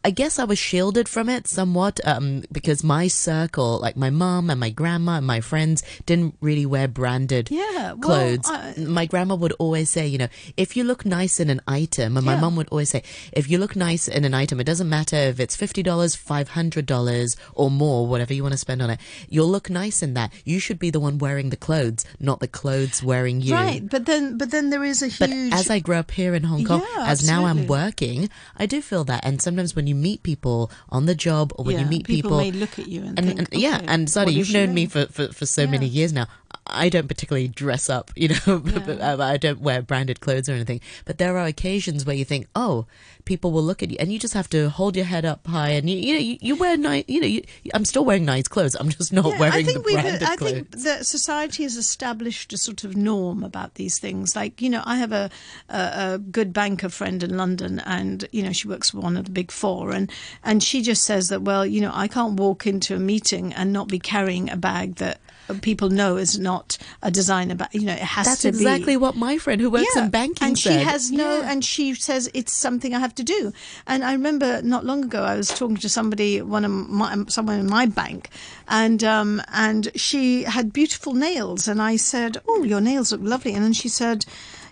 I 0.09 0.11
guess 0.11 0.39
I 0.39 0.43
was 0.45 0.57
shielded 0.57 1.07
from 1.07 1.29
it 1.29 1.47
somewhat 1.47 1.99
um, 2.03 2.41
because 2.51 2.83
my 2.83 3.05
circle, 3.07 3.77
like 3.77 3.95
my 3.95 4.09
mum 4.09 4.49
and 4.49 4.59
my 4.59 4.71
grandma 4.71 5.17
and 5.17 5.27
my 5.27 5.39
friends, 5.39 5.83
didn't 6.07 6.33
really 6.41 6.65
wear 6.65 6.87
branded 6.87 7.51
Yeah, 7.51 7.93
well, 7.93 7.97
clothes. 7.99 8.47
I- 8.49 8.73
my 8.79 9.05
grandma 9.05 9.35
would 9.35 9.53
always 9.59 9.91
say, 9.91 10.07
you 10.07 10.17
know, 10.17 10.29
if 10.57 10.75
you 10.75 10.83
look 10.83 11.05
nice 11.05 11.39
in 11.39 11.51
an 11.51 11.61
item, 11.67 12.17
and 12.17 12.25
my 12.25 12.33
Yeah. 12.33 12.41
mum 12.41 12.55
would 12.55 12.69
always 12.69 12.89
say, 12.89 13.03
if 13.33 13.51
you 13.51 13.59
look 13.59 13.75
nice 13.75 14.07
in 14.07 14.25
an 14.25 14.33
item, 14.33 14.59
it 14.59 14.63
doesn't 14.63 14.89
matter 14.89 15.15
if 15.15 15.39
it's 15.39 15.55
fifty 15.55 15.83
dollars, 15.83 16.15
five 16.15 16.49
hundred 16.57 16.87
dollars, 16.87 17.37
or 17.53 17.69
more, 17.69 18.07
whatever 18.07 18.33
you 18.33 18.41
want 18.41 18.53
to 18.53 18.57
spend 18.57 18.81
on 18.81 18.89
it. 18.89 18.99
You'll 19.29 19.49
look 19.51 19.69
nice 19.69 20.01
in 20.01 20.15
that. 20.15 20.33
You 20.43 20.57
should 20.59 20.79
be 20.79 20.89
the 20.89 20.99
one 20.99 21.19
wearing 21.19 21.51
the 21.51 21.57
clothes, 21.67 22.03
not 22.19 22.39
the 22.39 22.47
clothes 22.47 23.03
wearing 23.03 23.41
you. 23.41 23.53
right 23.53 23.87
but 23.87 24.07
then 24.07 24.39
but 24.39 24.49
then 24.49 24.71
there 24.71 24.83
is 24.83 25.03
a 25.03 25.07
huge. 25.07 25.51
But 25.51 25.59
as 25.59 25.69
I 25.69 25.77
grew 25.77 25.97
up 26.01 26.09
here 26.09 26.33
in 26.33 26.43
Hong 26.49 26.65
Kong, 26.65 26.81
Yeah, 26.97 27.05
as 27.13 27.27
now 27.27 27.45
I'm 27.45 27.67
working, 27.67 28.27
I 28.57 28.65
do 28.65 28.81
feel 28.81 29.03
that. 29.05 29.21
And 29.23 29.39
sometimes 29.41 29.75
when 29.75 29.85
you 29.85 29.98
meet 30.01 30.23
people 30.23 30.71
on 30.89 31.05
the 31.05 31.15
job 31.15 31.51
or 31.55 31.65
when 31.65 31.75
Yeah, 31.75 31.81
you 31.81 31.87
meet 31.87 32.05
people 32.05 32.29
people, 32.31 32.37
may 32.39 32.51
look 32.51 32.79
at 32.79 32.87
you 32.87 33.01
and 33.01 33.17
and, 33.19 33.27
think, 33.27 33.39
and- 33.39 33.61
yeah, 33.61 33.81
and 33.87 34.09
sorry, 34.09 34.31
you've 34.31 34.51
known 34.53 34.73
me 34.73 34.85
for, 34.87 35.05
for, 35.07 35.27
for 35.31 35.45
so 35.45 35.67
many 35.67 35.85
years 35.85 36.11
now. 36.13 36.27
I 36.69 36.89
don't 36.89 37.07
particularly 37.07 37.47
dress 37.47 37.89
up, 37.89 38.11
you 38.15 38.29
know, 38.29 38.63
I 39.19 39.37
don't 39.37 39.61
wear 39.61 39.81
branded 39.81 40.19
clothes 40.19 40.49
or 40.49 40.53
anything. 40.53 40.81
But 41.05 41.17
there 41.17 41.37
are 41.37 41.45
occasions 41.45 42.05
where 42.05 42.15
you 42.15 42.25
think, 42.25 42.47
oh, 42.55 42.85
people 43.25 43.51
will 43.51 43.63
look 43.63 43.83
at 43.83 43.91
you, 43.91 43.97
and 43.99 44.11
you 44.11 44.19
just 44.19 44.33
have 44.33 44.49
to 44.49 44.69
hold 44.69 44.95
your 44.95 45.05
head 45.05 45.25
up 45.25 45.45
high, 45.47 45.69
and 45.69 45.89
you, 45.89 45.97
you 45.97 46.13
know, 46.13 46.19
you, 46.19 46.37
you 46.41 46.55
wear 46.55 46.77
nice, 46.77 47.03
you 47.07 47.19
know, 47.21 47.27
you, 47.27 47.43
I'm 47.73 47.85
still 47.85 48.05
wearing 48.05 48.25
nice 48.25 48.47
clothes. 48.47 48.75
I'm 48.79 48.89
just 48.89 49.13
not 49.13 49.25
Yeah, 49.25 49.39
wearing 49.39 49.53
uh, 49.53 49.57
I 49.57 49.63
think 49.63 49.85
the 49.85 49.93
branded 49.93 50.23
I 50.23 50.35
clothes. 50.35 50.51
think 50.53 50.71
that 50.83 51.05
society 51.05 51.63
has 51.63 51.75
established 51.77 52.53
a 52.53 52.57
sort 52.57 52.83
of 52.83 52.95
norm 52.97 53.43
about 53.43 53.75
these 53.75 53.99
things. 53.99 54.35
Like 54.35 54.61
you 54.61 54.69
know, 54.69 54.81
I 54.85 54.95
have 54.97 55.11
a, 55.11 55.29
a, 55.69 56.13
a 56.13 56.17
good 56.19 56.53
banker 56.53 56.89
friend 56.89 57.21
in 57.23 57.37
London, 57.37 57.79
and 57.85 58.27
you 58.31 58.43
know, 58.43 58.51
she 58.53 58.67
works 58.67 58.91
for 58.91 58.99
one 58.99 59.17
of 59.17 59.25
the 59.25 59.31
big 59.31 59.51
four, 59.51 59.91
and 59.91 60.11
and 60.43 60.63
she 60.63 60.81
just 60.81 61.03
says 61.03 61.29
that 61.29 61.41
well, 61.43 61.65
you 61.65 61.81
know, 61.81 61.91
I 61.93 62.07
can't 62.07 62.33
walk 62.39 62.65
into 62.65 62.95
a 62.95 62.99
meeting 62.99 63.53
and 63.53 63.71
not 63.73 63.87
be 63.87 63.99
carrying 63.99 64.49
a 64.49 64.57
bag 64.57 64.95
that 64.95 65.19
people 65.55 65.89
know 65.89 66.17
is 66.17 66.37
not 66.39 66.77
a 67.01 67.09
designer 67.11 67.55
but 67.55 67.73
You 67.73 67.85
know, 67.85 67.93
it 67.93 67.99
has 67.99 68.25
That's 68.27 68.41
to 68.43 68.47
exactly 68.49 68.65
be. 68.65 68.71
Exactly 68.75 68.97
what 68.97 69.15
my 69.15 69.37
friend 69.37 69.59
who 69.61 69.69
works 69.69 69.95
in 69.95 70.09
banking 70.09 70.47
and 70.47 70.57
said. 70.59 70.73
she 70.79 70.83
has 70.85 71.11
no 71.11 71.39
Yeah. 71.41 71.51
and 71.51 71.65
she 71.65 71.93
says 71.95 72.29
it's 72.33 72.51
something 72.53 72.93
i 72.95 72.99
have 72.99 73.15
to 73.15 73.23
do 73.23 73.51
and 73.87 74.03
i 74.03 74.11
remember 74.13 74.61
not 74.61 74.85
long 74.85 75.03
ago 75.05 75.23
i 75.23 75.35
was 75.35 75.49
talking 75.49 75.77
to 75.77 75.89
somebody 75.89 76.41
one 76.41 76.65
of 76.65 76.71
my 76.71 77.23
someone 77.27 77.59
in 77.59 77.69
my 77.69 77.85
bank 77.85 78.29
and 78.67 79.03
um 79.03 79.41
and 79.53 79.91
she 79.95 80.43
had 80.43 80.71
beautiful 80.73 81.13
nails 81.13 81.67
and 81.67 81.81
i 81.81 81.95
said 81.95 82.37
oh 82.47 82.63
your 82.63 82.81
nails 82.81 83.11
look 83.11 83.21
lovely 83.23 83.53
and 83.53 83.63
then 83.63 83.73
she 83.73 83.89
said 83.89 84.25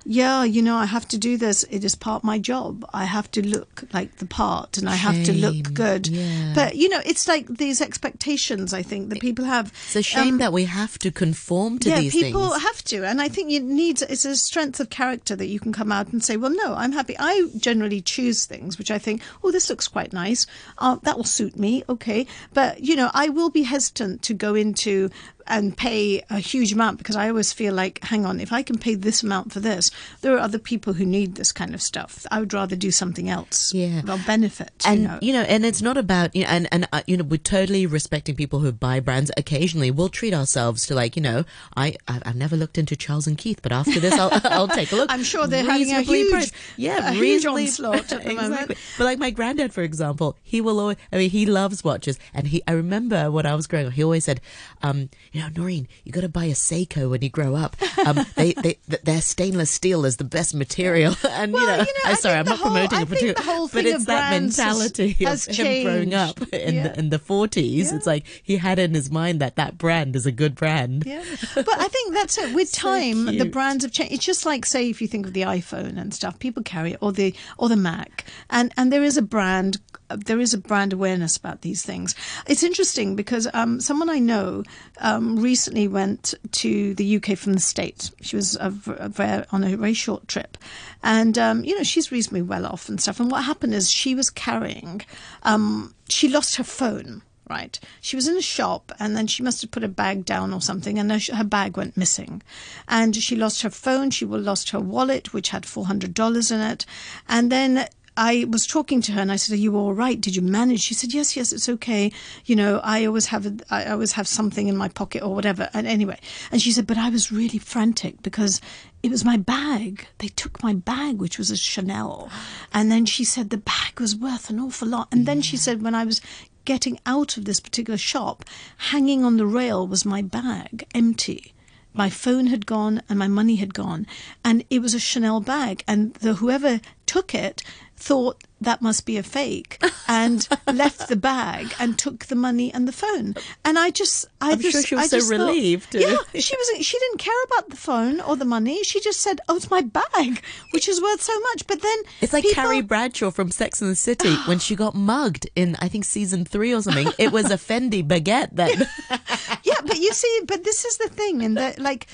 yeah, 0.10 0.46
you 0.46 0.62
know, 0.62 0.78
I 0.78 0.86
have 0.86 1.06
to 1.10 1.18
do 1.18 1.36
this. 1.36 1.64
It 1.70 1.84
is 1.84 1.94
part 1.94 2.22
of 2.22 2.24
my 2.24 2.40
job. 2.40 2.86
I 2.94 3.04
have 3.04 3.30
to 3.32 3.46
look 3.46 3.84
like 3.94 4.18
the 4.18 4.26
part 4.26 4.78
and 4.78 4.88
I 4.88 4.96
have 4.96 5.26
to 5.26 5.34
look 5.34 5.74
good. 5.74 6.08
Yeah. 6.08 6.54
But, 6.56 6.78
you 6.78 6.88
know, 6.88 7.02
it's 7.06 7.28
like 7.28 7.46
these 7.48 7.82
expectations, 7.82 8.74
I 8.74 8.84
think, 8.84 9.10
that 9.10 9.20
people 9.20 9.44
have. 9.44 9.74
It's 9.86 9.98
a 9.98 10.02
shame 10.02 10.36
Um, 10.36 10.38
that 10.38 10.54
we 10.54 10.64
have 10.64 10.98
to 11.00 11.12
conform 11.12 11.80
to 11.80 11.90
yeah, 11.90 12.00
these 12.00 12.14
people 12.14 12.52
things. 12.52 12.64
have 12.64 12.84
to, 12.86 13.06
and 13.06 13.22
I 13.22 13.28
think 13.28 13.52
you 13.52 13.60
need 13.60 14.02
it's 14.02 14.24
a 14.24 14.38
strength 14.38 14.80
of 14.80 14.90
character 14.90 15.36
that 15.36 15.48
you 15.48 15.60
can 15.60 15.74
come 15.74 15.92
out 15.92 16.08
and 16.14 16.24
say, 16.24 16.38
"Well, 16.38 16.52
no, 16.52 16.74
I'm 16.74 16.94
happy." 16.94 17.16
I 17.20 17.50
generally 17.58 18.00
choose 18.00 18.46
things 18.46 18.78
which 18.78 18.92
I 18.92 19.00
think, 19.00 19.22
"Oh, 19.44 19.52
this 19.52 19.70
looks 19.70 19.90
quite 19.90 20.14
nice. 20.14 20.48
Uh, 20.78 20.98
that 21.04 21.18
will 21.18 21.26
suit 21.26 21.60
me." 21.60 21.84
Okay, 21.90 22.26
but 22.54 22.80
you 22.82 22.96
know, 22.96 23.12
I 23.14 23.28
will 23.30 23.50
be 23.50 23.64
hesitant 23.64 24.22
to 24.24 24.34
go 24.34 24.56
into 24.56 25.10
and 25.48 25.76
pay 25.76 26.24
a 26.30 26.40
huge 26.40 26.74
amount 26.74 26.98
because 26.98 27.16
I 27.16 27.30
always 27.30 27.54
feel 27.54 27.74
like, 27.74 28.04
hang 28.04 28.26
on, 28.26 28.40
if 28.40 28.52
I 28.52 28.64
can 28.64 28.78
pay 28.78 28.96
this 28.96 29.24
amount 29.24 29.52
for 29.52 29.60
this, 29.60 29.90
there 30.22 30.36
are 30.36 30.40
other 30.40 30.60
people 30.60 30.94
who 30.94 31.06
need 31.06 31.36
this 31.36 31.52
kind 31.52 31.74
of 31.74 31.82
stuff. 31.82 32.26
I 32.32 32.40
would 32.40 32.54
rather 32.54 32.76
do 32.76 32.92
something 32.92 33.30
else. 33.30 33.74
Yeah. 33.74 34.02
Well, 34.06 34.20
benefit. 34.26 34.84
and 34.86 35.02
you 35.02 35.08
know. 35.08 35.20
you 35.22 35.34
know, 35.34 35.42
and 35.42 35.66
it's 35.66 35.82
not 35.82 35.98
about 35.98 36.36
you 36.36 36.44
know, 36.44 36.50
and 36.50 36.68
and 36.72 36.88
uh, 36.92 37.02
you 37.08 37.18
know, 37.18 37.24
we're 37.24 37.38
totally 37.38 37.86
respecting 37.86 38.36
people 38.36 38.60
who 38.60 38.72
buy 38.72 39.00
brands. 39.00 39.32
Occasionally, 39.38 39.92
we'll 39.92 40.10
treat 40.10 40.34
ourselves 40.34 40.86
to 40.88 40.96
like 40.96 41.16
you 41.16 41.22
know, 41.22 41.46
I 41.76 41.96
I've, 42.08 42.36
never 42.36 42.56
looked 42.56 42.78
into 42.78 42.96
Charles 42.96 43.28
and 43.28 43.38
Keith, 43.38 43.62
but 43.62 43.72
after 43.72 44.00
this, 44.00 44.14
I'll 44.14 44.30
I'll 44.46 44.68
take 44.68 44.92
a 44.92 44.96
look. 44.96 45.12
I'm 45.12 45.24
sure 45.24 45.48
they're 45.48 45.64
having 45.64 45.92
a 45.92 46.02
huge- 46.02 46.32
priced. 46.32 46.54
yeah, 46.76 47.10
a 47.10 47.14
huge 47.14 47.46
onslaught 47.46 48.12
at 48.12 48.24
the 48.24 48.34
moment. 48.34 48.54
exactly. 48.54 48.76
But 48.98 49.04
like 49.06 49.20
my 49.20 49.32
granddad, 49.32 49.74
for 49.74 49.82
example, 49.84 50.38
he 50.44 50.62
will 50.62 50.80
always. 50.80 50.98
I 51.12 51.18
mean, 51.18 51.30
he 51.30 51.46
loves 51.46 51.84
watches, 51.84 52.20
and 52.34 52.48
he. 52.48 52.62
I 52.68 52.74
remember 52.74 53.32
when 53.32 53.46
I 53.46 53.56
was 53.56 53.68
growing 53.68 53.88
up, 53.88 53.94
he 53.94 54.04
always 54.04 54.26
said, 54.26 54.42
um, 54.82 55.10
know, 55.38 55.50
Noreen, 55.56 55.88
you 56.04 56.12
got 56.12 56.22
to 56.22 56.30
buy 56.30 56.46
a 56.46 56.54
Seiko 56.54 57.10
when 57.10 57.22
you 57.22 57.30
grow 57.30 57.56
up. 57.56 57.76
Um, 58.06 58.26
they 58.36 58.54
they 58.54 58.78
their 59.04 59.22
stainless 59.22 59.72
steel 59.72 60.06
is 60.06 60.18
the 60.18 60.24
best 60.24 60.54
material, 60.56 61.16
and 61.30 61.52
Well, 61.54 61.62
you 61.62 61.68
know, 61.68 61.78
you 61.84 61.94
know, 62.04 62.10
I'm 62.12 62.16
sorry, 62.18 62.36
I'm 62.40 62.46
not 62.46 62.60
whole- 62.60 62.68
promoting 62.72 63.00
I 63.00 63.02
a 63.02 63.06
think 63.06 63.20
particular, 63.20 63.52
whole 63.52 63.68
but 63.68 63.86
it's 63.86 64.06
that 64.06 64.24
has- 64.34 64.42
mentality 64.58 65.12
has 65.26 65.48
of 65.48 65.56
him 65.56 65.84
growing 65.84 66.14
up 66.14 66.42
in 66.54 66.76
Yeah. 66.76 66.88
the 66.90 67.00
in 67.00 67.10
the 67.10 67.20
40s. 67.20 67.92
It's 67.94 68.06
like 68.08 68.26
he 68.44 68.58
had 68.58 68.80
in 68.80 68.94
his 68.94 69.10
mind 69.12 69.40
that 69.42 69.56
that 69.56 69.78
brand 69.78 70.16
is 70.16 70.26
a 70.26 70.32
good 70.32 70.56
brand. 70.56 71.04
Yeah, 71.06 71.24
but 71.56 71.68
I 71.80 71.88
think 71.88 72.14
that's 72.14 72.38
it. 72.38 72.54
With 72.54 72.70
So 72.78 72.82
time, 72.82 73.26
the 73.26 73.46
brands 73.46 73.84
have 73.84 73.92
changed. 73.92 74.14
It's 74.14 74.26
just 74.26 74.46
like, 74.46 74.66
say, 74.66 74.90
if 74.90 75.02
you 75.02 75.08
think 75.08 75.26
of 75.28 75.34
the 75.34 75.42
iPhone 75.42 75.98
and 76.00 76.14
stuff, 76.14 76.38
people 76.40 76.64
carry 76.64 76.94
it, 76.94 77.00
or 77.02 77.12
the 77.12 77.34
or 77.58 77.70
the 77.70 77.76
Mac, 77.76 78.26
and 78.50 78.72
and 78.78 78.92
there 78.94 79.04
is 79.04 79.18
a 79.18 79.22
brand. 79.22 79.80
There 80.10 80.40
is 80.40 80.54
a 80.54 80.58
brand 80.58 80.94
awareness 80.94 81.38
about 81.38 81.62
these 81.62 81.84
things. 81.84 82.16
It's 82.46 82.64
interesting 82.64 83.16
because 83.16 83.48
um, 83.54 83.80
someone 83.80 84.10
I 84.10 84.20
know 84.20 84.64
um, 85.00 85.38
recently 85.38 85.88
went 85.88 86.34
to 86.52 86.94
the 86.94 87.18
UK 87.18 87.38
from 87.38 87.54
the 87.54 87.60
States. 87.60 88.12
She 88.22 88.36
was 88.36 88.56
a, 88.56 88.74
a 88.98 89.46
on 89.52 89.64
a 89.64 89.76
very 89.76 89.94
short 89.94 90.28
trip, 90.28 90.58
and 91.04 91.38
um, 91.38 91.64
you 91.64 91.76
know 91.76 91.84
she's 91.84 92.12
reasonably 92.12 92.42
well 92.42 92.66
off 92.66 92.90
and 92.90 93.02
stuff. 93.02 93.20
And 93.20 93.32
what 93.32 93.44
happened 93.44 93.74
is 93.74 93.90
she 93.90 94.16
was 94.16 94.30
carrying, 94.30 95.02
um, 95.44 95.94
she 96.10 96.28
lost 96.28 96.56
her 96.56 96.64
phone 96.64 97.22
right? 97.50 97.80
She 98.02 98.16
was 98.16 98.28
in 98.28 98.38
a 98.38 98.42
shop 98.42 98.92
and 99.00 99.16
then 99.16 99.28
she 99.28 99.44
must 99.44 99.62
have 99.62 99.72
put 99.72 99.84
a 99.84 99.88
bag 99.88 100.26
down 100.26 100.54
or 100.54 100.62
something 100.62 101.00
and 101.00 101.12
her 101.12 101.44
bag 101.44 101.78
went 101.78 101.98
missing. 101.98 102.42
And 102.88 103.16
she 103.16 103.36
lost 103.36 103.62
her 103.62 103.70
phone, 103.70 104.10
she 104.12 104.26
lost 104.26 104.72
her 104.72 104.80
wallet, 104.80 105.34
which 105.34 105.50
had 105.50 105.64
$400 105.64 106.52
in 106.52 106.60
it. 106.60 106.86
And 107.28 107.52
then 107.52 107.88
I 108.18 108.46
was 108.50 108.68
talking 108.68 109.00
to 109.04 109.12
her 109.14 109.22
and 109.22 109.32
I 109.32 109.38
said, 109.38 109.54
"Are 109.54 109.62
you 109.62 109.78
all 109.78 109.94
right? 109.94 110.20
Did 110.20 110.36
you 110.36 110.42
manage?" 110.42 110.82
She 110.82 110.94
said, 110.94 111.14
"Yes, 111.14 111.38
yes, 111.38 111.54
it's 111.54 111.70
okay. 111.70 112.12
You 112.46 112.56
know, 112.56 112.82
I 112.84 113.06
always 113.06 113.28
have 113.28 113.46
a, 113.46 113.56
I 113.70 113.86
always 113.86 114.14
have 114.14 114.28
something 114.28 114.68
in 114.68 114.76
my 114.76 114.90
pocket 114.90 115.22
or 115.24 115.34
whatever." 115.34 115.70
And 115.74 115.88
anyway, 115.88 116.20
and 116.52 116.62
she 116.62 116.72
said, 116.72 116.88
"But 116.88 116.98
I 116.98 117.10
was 117.10 117.32
really 117.32 117.60
frantic 117.60 118.22
because 118.24 118.60
it 119.04 119.12
was 119.12 119.24
my 119.24 119.38
bag. 119.38 120.08
They 120.18 120.30
took 120.30 120.64
my 120.64 120.74
bag, 120.74 121.20
which 121.20 121.38
was 121.38 121.52
a 121.52 121.58
Chanel." 121.58 122.30
And 122.74 122.92
then 122.92 123.06
she 123.06 123.24
said 123.24 123.50
the 123.50 123.58
bag 123.58 124.00
was 124.00 124.16
worth 124.16 124.50
an 124.50 124.60
awful 124.60 124.88
lot. 124.88 125.08
And 125.12 125.26
then 125.26 125.42
she 125.42 125.58
said, 125.58 125.82
when 125.82 125.96
I 125.96 126.06
was 126.06 126.22
getting 126.66 127.00
out 127.06 127.38
of 127.38 127.46
this 127.46 127.60
particular 127.60 127.98
shop, 127.98 128.44
hanging 128.78 129.24
on 129.24 129.38
the 129.38 129.46
rail 129.46 129.88
was 129.88 130.06
my 130.06 130.22
bag, 130.22 130.86
empty. 130.94 131.54
My 131.94 132.10
phone 132.10 132.48
had 132.48 132.66
gone 132.66 133.02
and 133.10 133.18
my 133.18 133.28
money 133.28 133.56
had 133.56 133.74
gone, 133.74 134.06
and 134.44 134.64
it 134.70 134.80
was 134.80 134.94
a 134.94 135.00
Chanel 135.00 135.40
bag. 135.40 135.84
And 135.88 136.14
the 136.16 136.36
whoever 136.36 136.82
took 137.06 137.34
it 137.34 137.64
thought 138.00 138.44
that 138.62 138.82
must 138.82 139.06
be 139.06 139.18
a 139.18 139.24
fake 139.24 139.80
and 140.08 140.48
left 140.74 141.10
the 141.10 141.16
bag 141.16 141.74
and 141.80 141.98
took 141.98 142.26
the 142.26 142.36
money 142.36 142.74
and 142.74 142.88
the 142.88 142.92
phone. 142.92 143.36
And 143.66 143.78
I 143.78 143.92
just, 143.92 144.26
I 144.42 144.52
I'm 144.52 144.60
just, 144.60 144.72
sure 144.72 144.84
she 144.84 144.96
was 144.96 145.06
I 145.06 145.08
so 145.08 145.18
just 145.18 145.30
thought- 145.32 145.40
relieved. 145.40 145.94
yeah, 145.96 146.16
she 146.40 146.56
was. 146.56 146.86
She 146.86 146.98
didn't 147.00 147.20
care 147.20 147.44
about 147.46 147.70
the 147.70 147.76
phone 147.76 148.20
or 148.22 148.36
the 148.36 148.46
money. 148.46 148.84
She 148.84 149.00
just 149.00 149.22
said, 149.22 149.42
"Oh, 149.50 149.56
it's 149.58 149.70
my 149.70 149.82
bag, 149.82 150.42
which 150.72 150.88
is 150.88 151.02
worth 151.02 151.22
so 151.22 151.38
much." 151.42 151.68
But 151.68 151.82
then 151.82 151.98
It's 152.22 152.34
like 152.34 152.44
people- 152.44 152.64
Carrie 152.64 152.82
Bradshaw 152.82 153.32
from 153.32 153.52
Sex 153.52 153.82
and 153.82 153.92
the 153.92 153.96
City 153.96 154.34
when 154.46 154.60
she 154.60 154.76
got 154.76 154.96
mugged 154.96 155.48
in, 155.56 155.76
I 155.80 155.88
think, 155.88 156.06
season 156.06 156.46
three 156.46 156.74
or 156.74 156.82
something. 156.82 157.10
It 157.18 157.32
was 157.32 157.52
a 157.52 157.58
Fendi 157.58 158.08
baguette 158.08 158.50
then. 158.54 158.88
yeah, 159.64 159.82
but 159.86 159.98
you 159.98 160.14
see, 160.14 160.42
but 160.46 160.64
this 160.64 160.86
is 160.86 160.98
the 160.98 161.10
thing, 161.10 161.44
and 161.44 161.58
that 161.58 161.80
like. 161.80 162.08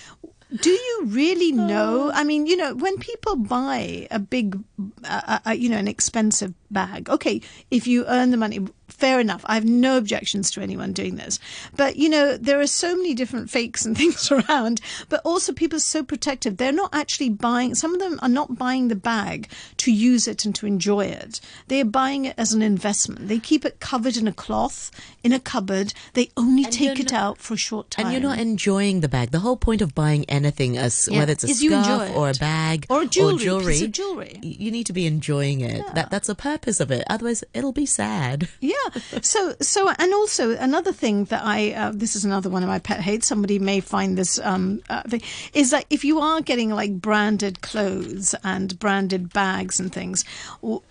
Do 0.62 0.70
you 0.70 1.02
really 1.06 1.52
know? 1.52 2.12
I 2.14 2.24
mean, 2.24 2.46
you 2.46 2.56
know, 2.56 2.76
when 2.76 2.98
people 2.98 3.36
buy 3.36 4.08
a 4.12 4.20
big, 4.20 4.62
uh, 5.04 5.40
uh, 5.46 5.52
you 5.52 5.68
know, 5.70 5.78
an 5.78 5.88
expensive 5.88 6.54
bag, 6.70 7.10
okay, 7.10 7.42
if 7.72 7.88
you 7.88 8.06
earn 8.06 8.30
the 8.30 8.38
money, 8.38 8.60
fair 9.04 9.20
enough. 9.20 9.44
I 9.46 9.56
have 9.56 9.66
no 9.66 9.98
objections 9.98 10.50
to 10.52 10.62
anyone 10.62 10.94
doing 10.94 11.16
this. 11.18 11.38
But, 11.76 11.98
you 11.98 12.08
know, 12.08 12.38
there 12.38 12.62
are 12.62 12.68
so 12.68 12.96
many 12.96 13.14
different 13.14 13.50
fakes 13.50 13.86
and 13.86 13.98
things 14.02 14.32
around, 14.32 14.80
but 15.10 15.20
also 15.26 15.52
people 15.52 15.76
are 15.76 15.90
so 15.96 16.04
protective. 16.04 16.56
They're 16.56 16.72
not 16.72 16.96
actually 16.96 17.28
buying, 17.30 17.76
some 17.76 17.94
of 17.94 18.00
them 18.00 18.18
are 18.22 18.30
not 18.30 18.58
buying 18.58 18.88
the 18.88 18.96
bag 18.96 19.50
to 19.84 19.92
use 19.92 20.26
it 20.26 20.46
and 20.46 20.56
to 20.56 20.66
enjoy 20.66 21.06
it. 21.08 21.42
They're 21.68 21.84
buying 21.84 22.24
it 22.24 22.36
as 22.38 22.54
an 22.54 22.62
investment. 22.62 23.28
They 23.28 23.40
keep 23.40 23.66
it 23.66 23.82
covered 23.82 24.16
in 24.16 24.26
a 24.26 24.32
cloth, 24.32 24.90
in 25.22 25.34
a 25.34 25.40
cupboard. 25.40 25.94
They 26.14 26.30
only 26.38 26.64
take 26.64 26.98
it 26.98 27.12
not- 27.12 27.22
out 27.22 27.38
for 27.40 27.56
a 27.56 27.58
short 27.58 27.92
time. 27.92 28.06
And 28.06 28.14
you're 28.14 28.22
not 28.30 28.40
enjoying 28.40 29.02
the 29.02 29.10
bag. 29.10 29.32
The 29.32 29.40
whole 29.40 29.58
point 29.58 29.82
of 29.82 29.94
buying 29.94 30.24
anything, 30.30 30.78
as 30.78 31.10
Yeah, 31.12 31.20
whether 31.20 31.34
it's 31.34 31.44
a 31.44 31.48
is 31.50 31.60
scarf 31.60 32.10
or 32.16 32.30
a 32.30 32.34
bag 32.36 32.86
Or 32.90 33.02
a 33.02 33.06
jewelry, 33.06 33.36
piece 33.36 33.44
jewelry, 33.44 33.82
of 33.84 33.92
jewelry. 33.92 34.40
you 34.42 34.72
need 34.72 34.86
to 34.86 34.94
be 34.94 35.06
enjoying 35.06 35.60
it. 35.60 35.84
That 35.94 36.10
that's 36.10 36.28
the 36.28 36.36
purpose 36.36 36.80
of 36.80 36.90
it. 36.90 37.04
Otherwise, 37.10 37.44
it'll 37.54 37.74
be 37.74 37.86
sad. 37.86 38.48
Yeah. 38.62 38.76
So, 39.22 39.56
so, 39.62 39.90
and 39.98 40.14
also 40.14 40.56
another 40.58 40.92
thing 40.92 41.26
that 41.26 41.42
I, 41.44 41.72
uh, 41.74 41.92
this 41.94 42.16
is 42.16 42.26
another 42.26 42.50
one 42.50 42.64
of 42.64 42.70
my 42.70 42.80
pet 42.80 43.00
hates. 43.02 43.28
Somebody 43.28 43.60
may 43.60 43.80
find 43.80 44.18
this 44.18 44.40
um, 44.40 44.82
uh, 44.90 45.04
thing 45.04 45.22
is 45.54 45.72
that 45.72 45.86
if 45.90 46.04
you 46.04 46.20
are 46.20 46.42
getting 46.42 46.70
like 46.72 47.00
branded 47.00 47.62
clothes 47.62 48.36
and 48.44 48.78
branded 48.80 49.32
bags 49.34 49.80
and 49.80 49.92
things, 49.94 50.26